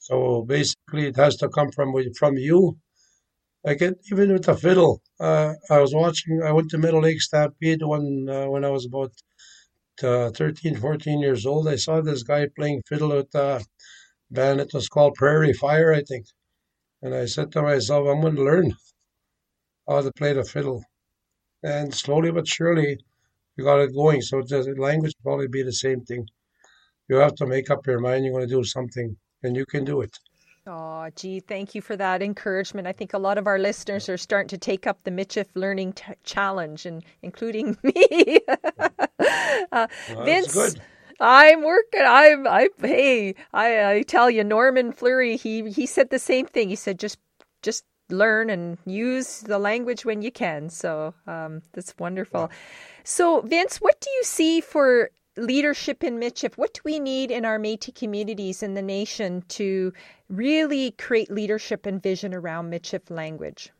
So 0.07 0.43
basically, 0.55 1.07
it 1.11 1.17
has 1.23 1.35
to 1.37 1.49
come 1.49 1.71
from 1.71 1.89
from 2.21 2.33
you. 2.37 2.77
Like 3.65 3.81
it, 3.87 3.95
even 4.11 4.31
with 4.31 4.45
the 4.45 4.55
fiddle, 4.55 5.01
uh, 5.19 5.53
I 5.69 5.79
was 5.83 5.93
watching. 5.93 6.41
I 6.49 6.53
went 6.53 6.69
to 6.71 6.77
Middle 6.77 7.01
Lake 7.07 7.21
Stampede 7.21 7.83
when 7.91 8.05
uh, 8.29 8.47
when 8.53 8.63
I 8.63 8.71
was 8.77 8.85
about 8.85 9.11
uh, 10.03 10.31
13, 10.31 10.75
14 10.75 11.19
years 11.19 11.45
old. 11.45 11.67
I 11.67 11.75
saw 11.75 12.01
this 12.01 12.23
guy 12.23 12.47
playing 12.55 12.83
fiddle 12.87 13.09
with 13.09 13.33
a 13.35 13.63
band. 14.31 14.61
It 14.61 14.73
was 14.73 14.87
called 14.87 15.15
Prairie 15.15 15.53
Fire, 15.53 15.93
I 15.93 16.01
think. 16.01 16.25
And 17.01 17.15
I 17.15 17.25
said 17.25 17.51
to 17.53 17.61
myself, 17.61 18.07
I'm 18.07 18.21
going 18.21 18.35
to 18.35 18.43
learn 18.43 18.73
how 19.87 20.01
to 20.01 20.11
play 20.11 20.33
the 20.33 20.43
fiddle. 20.43 20.83
And 21.63 21.93
slowly 21.93 22.31
but 22.31 22.47
surely, 22.47 22.97
we 23.57 23.63
got 23.63 23.81
it 23.81 23.93
going. 23.93 24.21
So 24.21 24.41
the 24.41 24.75
language 24.77 25.13
probably 25.23 25.47
be 25.47 25.63
the 25.63 25.73
same 25.73 26.01
thing. 26.05 26.27
You 27.07 27.17
have 27.17 27.35
to 27.35 27.47
make 27.47 27.69
up 27.69 27.87
your 27.87 27.99
mind 27.99 28.23
you're 28.23 28.33
going 28.33 28.47
to 28.47 28.55
do 28.55 28.63
something 28.63 29.17
and 29.43 29.55
you 29.55 29.65
can 29.65 29.83
do 29.83 30.01
it. 30.01 30.17
Oh, 30.67 31.09
gee, 31.15 31.39
thank 31.39 31.73
you 31.73 31.81
for 31.81 31.95
that 31.95 32.21
encouragement. 32.21 32.87
I 32.87 32.91
think 32.91 33.13
a 33.13 33.17
lot 33.17 33.37
of 33.37 33.47
our 33.47 33.57
listeners 33.57 34.07
are 34.09 34.17
starting 34.17 34.49
to 34.49 34.57
take 34.57 34.85
up 34.85 35.03
the 35.03 35.11
Michif 35.11 35.47
Learning 35.55 35.93
t- 35.93 36.13
Challenge, 36.23 36.85
and 36.85 37.03
including 37.21 37.77
me. 37.83 38.39
uh, 38.47 39.87
well, 40.13 40.25
Vince, 40.25 40.53
good. 40.53 40.81
I'm 41.19 41.63
working. 41.63 42.01
I'm. 42.03 42.47
I 42.47 42.69
hey, 42.79 43.35
I, 43.53 43.91
I 43.93 44.01
tell 44.03 44.29
you, 44.29 44.43
Norman 44.43 44.91
Fleury. 44.91 45.37
He 45.37 45.69
he 45.71 45.85
said 45.85 46.09
the 46.09 46.19
same 46.19 46.45
thing. 46.45 46.69
He 46.69 46.75
said 46.75 46.99
just 46.99 47.17
just 47.61 47.83
learn 48.09 48.49
and 48.49 48.77
use 48.85 49.41
the 49.41 49.59
language 49.59 50.05
when 50.05 50.21
you 50.21 50.31
can. 50.31 50.69
So 50.69 51.13
um, 51.27 51.61
that's 51.73 51.93
wonderful. 51.97 52.47
Yeah. 52.49 52.55
So 53.03 53.41
Vince, 53.41 53.77
what 53.77 53.99
do 54.01 54.09
you 54.11 54.23
see 54.23 54.61
for 54.61 55.09
leadership 55.37 56.03
in 56.03 56.19
Michif. 56.19 56.57
What 56.57 56.73
do 56.73 56.81
we 56.83 56.99
need 56.99 57.31
in 57.31 57.45
our 57.45 57.59
Métis 57.59 57.95
communities 57.95 58.63
in 58.63 58.73
the 58.73 58.81
nation 58.81 59.43
to 59.49 59.93
really 60.29 60.91
create 60.91 61.31
leadership 61.31 61.85
and 61.85 62.01
vision 62.01 62.33
around 62.33 62.71
Michif 62.71 63.09
language? 63.09 63.71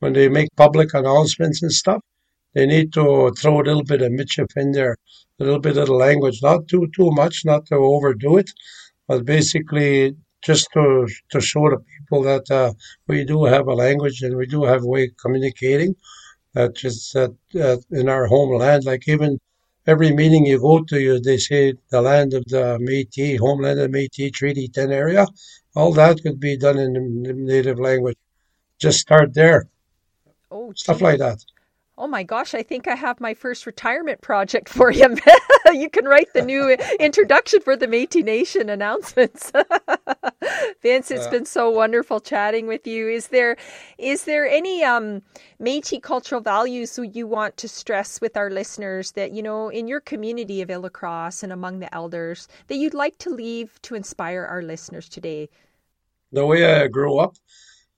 When 0.00 0.12
they 0.12 0.28
make 0.28 0.48
public 0.56 0.94
announcements 0.94 1.62
and 1.62 1.72
stuff, 1.72 2.00
they 2.54 2.66
need 2.66 2.92
to 2.94 3.32
throw 3.38 3.60
a 3.60 3.62
little 3.62 3.84
bit 3.84 4.02
of 4.02 4.12
Michif 4.12 4.48
in 4.56 4.72
there, 4.72 4.96
a 5.38 5.44
little 5.44 5.60
bit 5.60 5.76
of 5.76 5.86
the 5.86 5.94
language, 5.94 6.40
not 6.42 6.68
too 6.68 6.88
too 6.94 7.10
much, 7.10 7.44
not 7.44 7.66
to 7.66 7.76
overdo 7.76 8.36
it, 8.36 8.50
but 9.08 9.24
basically 9.24 10.16
just 10.44 10.68
to 10.74 11.06
to 11.30 11.40
show 11.40 11.70
the 11.70 11.78
people 11.96 12.22
that 12.22 12.50
uh, 12.50 12.72
we 13.06 13.24
do 13.24 13.44
have 13.44 13.68
a 13.68 13.74
language 13.74 14.22
and 14.22 14.36
we 14.36 14.46
do 14.46 14.64
have 14.64 14.82
a 14.82 14.86
way 14.86 15.04
of 15.04 15.16
communicating. 15.22 15.94
That 16.54 16.76
just 16.76 17.14
that 17.14 17.34
uh, 17.54 17.78
in 17.90 18.08
our 18.10 18.26
homeland, 18.26 18.84
like 18.84 19.08
even 19.08 19.38
every 19.86 20.12
meeting 20.12 20.46
you 20.46 20.60
go 20.60 20.82
to, 20.84 21.00
you, 21.00 21.20
they 21.20 21.38
say 21.38 21.74
the 21.90 22.00
land 22.00 22.34
of 22.34 22.44
the 22.46 22.78
Métis, 22.80 23.38
homeland 23.38 23.80
of 23.80 23.90
Métis, 23.90 24.32
Treaty 24.32 24.68
10 24.68 24.92
area. 24.92 25.26
All 25.74 25.92
that 25.94 26.22
could 26.22 26.38
be 26.38 26.56
done 26.56 26.78
in 26.78 27.22
the 27.22 27.32
native 27.32 27.78
language. 27.78 28.16
Just 28.78 29.00
start 29.00 29.34
there. 29.34 29.68
Oh, 30.50 30.72
stuff 30.74 31.00
like 31.00 31.18
that. 31.18 31.44
Oh 31.96 32.06
my 32.06 32.22
gosh, 32.22 32.54
I 32.54 32.62
think 32.62 32.88
I 32.88 32.94
have 32.94 33.20
my 33.20 33.34
first 33.34 33.66
retirement 33.66 34.20
project 34.22 34.68
for 34.68 34.90
you. 34.90 35.16
you 35.72 35.88
can 35.88 36.04
write 36.04 36.32
the 36.34 36.42
new 36.42 36.70
introduction 36.98 37.60
for 37.60 37.76
the 37.76 37.86
Métis 37.86 38.24
Nation 38.24 38.68
announcements. 38.68 39.52
Vince, 40.82 41.10
it's 41.10 41.26
uh, 41.26 41.30
been 41.30 41.46
so 41.46 41.70
wonderful 41.70 42.20
chatting 42.20 42.66
with 42.66 42.86
you. 42.86 43.08
Is 43.08 43.28
there 43.28 43.56
is 43.98 44.24
there 44.24 44.46
any 44.46 44.82
um 44.82 45.22
Métis 45.60 46.02
cultural 46.02 46.40
values 46.40 46.98
you 47.12 47.26
want 47.26 47.56
to 47.58 47.68
stress 47.68 48.20
with 48.20 48.36
our 48.36 48.50
listeners 48.50 49.12
that, 49.12 49.32
you 49.32 49.42
know, 49.42 49.68
in 49.68 49.86
your 49.86 50.00
community 50.00 50.60
of 50.60 50.68
Île-à-Crosse 50.68 51.42
and 51.42 51.52
among 51.52 51.78
the 51.78 51.94
elders 51.94 52.48
that 52.66 52.76
you'd 52.76 52.94
like 52.94 53.18
to 53.18 53.30
leave 53.30 53.80
to 53.82 53.94
inspire 53.94 54.44
our 54.44 54.62
listeners 54.62 55.08
today? 55.08 55.48
The 56.32 56.46
way 56.46 56.64
I 56.64 56.88
grew 56.88 57.18
up, 57.18 57.36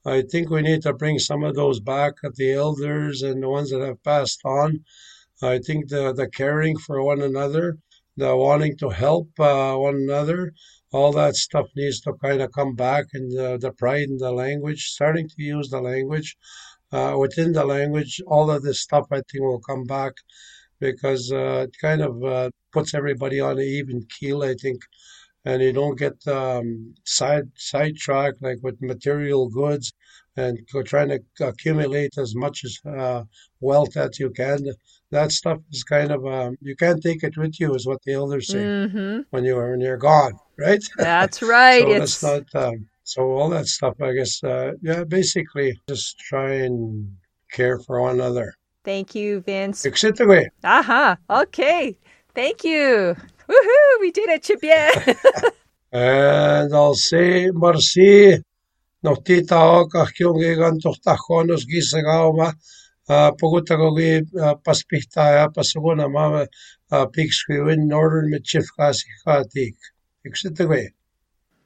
I 0.05 0.23
think 0.23 0.51
we 0.51 0.61
need 0.61 0.83
to 0.83 0.93
bring 0.93 1.19
some 1.19 1.45
of 1.45 1.55
those 1.55 1.81
back 1.81 2.15
at 2.25 2.35
the 2.35 2.53
elders 2.53 3.23
and 3.23 3.43
the 3.43 3.49
ones 3.49 3.71
that 3.71 3.81
have 3.81 4.03
passed 4.03 4.43
on. 4.45 4.85
I 5.43 5.59
think 5.59 5.89
the, 5.89 6.13
the 6.13 6.29
caring 6.29 6.77
for 6.77 7.03
one 7.03 7.23
another, 7.23 7.79
the 8.17 8.37
wanting 8.37 8.77
to 8.79 8.91
help 8.91 9.29
uh, 9.39 9.75
one 9.77 9.97
another, 9.97 10.53
all 10.95 11.13
that 11.13 11.35
stuff 11.47 11.67
needs 11.77 12.01
to 12.03 12.13
kind 12.27 12.41
of 12.41 12.53
come 12.53 12.75
back 12.75 13.05
and 13.15 13.27
the, 13.39 13.59
the 13.65 13.73
pride 13.73 14.09
in 14.09 14.19
the 14.19 14.33
language, 14.45 14.83
starting 14.97 15.29
to 15.29 15.43
use 15.55 15.69
the 15.71 15.81
language. 15.81 16.37
Uh, 16.93 17.17
within 17.19 17.53
the 17.53 17.65
language, 17.77 18.21
all 18.35 18.49
of 18.51 18.63
this 18.63 18.81
stuff 18.81 19.07
I 19.11 19.21
think 19.29 19.43
will 19.43 19.61
come 19.71 19.85
back 19.85 20.13
because 20.79 21.33
uh, 21.33 21.67
it 21.67 21.75
kind 21.81 22.01
of 22.09 22.23
uh, 22.23 22.51
puts 22.73 22.95
everybody 22.95 23.39
on 23.41 23.59
an 23.59 23.71
even 23.81 24.07
keel, 24.15 24.43
I 24.43 24.55
think 24.55 24.81
and 25.45 25.63
you 25.63 25.73
don't 25.73 25.99
get 25.99 26.17
um, 26.27 26.95
side 27.05 27.49
sidetracked 27.57 28.41
like 28.43 28.59
with 28.63 28.81
material 28.81 29.49
goods 29.49 29.93
and 30.37 30.59
trying 30.87 31.11
to 31.11 31.21
accumulate 31.47 32.17
as 32.19 32.35
much 32.35 32.65
as 32.65 32.79
uh, 32.87 33.23
wealth 33.61 33.97
as 33.97 34.19
you 34.19 34.31
can. 34.31 34.59
That 35.15 35.31
stuff 35.31 35.61
is 35.71 35.85
kind 35.85 36.11
of 36.11 36.27
um, 36.27 36.59
you 36.61 36.75
can't 36.75 37.01
take 37.01 37.23
it 37.23 37.37
with 37.37 37.61
you, 37.61 37.73
is 37.75 37.87
what 37.87 38.03
the 38.03 38.15
elders 38.15 38.49
say 38.49 38.65
mm-hmm. 38.65 39.21
when 39.31 39.45
you're 39.45 39.71
when 39.71 39.81
you're 39.81 39.97
gone, 39.97 40.35
right? 40.59 40.83
That's 40.99 41.41
right. 41.41 41.83
so 41.83 41.93
it's... 41.93 42.21
that's 42.21 42.55
not. 42.55 42.65
Um, 42.65 42.89
so 43.05 43.21
all 43.31 43.49
that 43.51 43.67
stuff, 43.67 43.95
I 44.01 44.13
guess. 44.13 44.43
Uh, 44.43 44.73
yeah, 44.83 45.05
basically, 45.05 45.81
just 45.89 46.19
try 46.19 46.51
and 46.67 47.17
care 47.53 47.79
for 47.79 48.01
one 48.03 48.17
another. 48.17 48.55
Thank 48.83 49.15
you, 49.15 49.41
Vince. 49.41 49.87
Exit 49.87 50.19
away. 50.21 50.51
Aha. 50.65 51.17
Uh-huh. 51.17 51.43
Okay. 51.43 51.97
Thank 52.35 52.65
you. 52.65 53.17
Woohoo! 53.49 54.01
We 54.01 54.11
did 54.11 54.29
it, 54.31 54.43
Chipye. 54.43 55.51
And 55.95 56.75
I'll 56.75 56.97
say 56.97 57.51
merci. 57.55 58.43
Nog 59.05 59.23
tita 59.25 59.87
ka 59.93 60.07
kyung 60.11 60.41
ge 60.43 60.57
gan 60.59 60.81
pogotovo 63.11 63.91
पस्पिकता 64.67 65.25
पशुओं 65.57 65.95
नमः 65.95 66.45
peak 67.15 67.33
स्क्वेन 67.33 67.81
नॉर्डन 67.87 68.31
में 68.31 68.39
chief 68.51 68.69
का 68.79 68.91
सिखाती 68.93 69.67
एक 70.25 70.37
से 70.37 70.51
तो 70.51 70.69
गए 70.69 70.87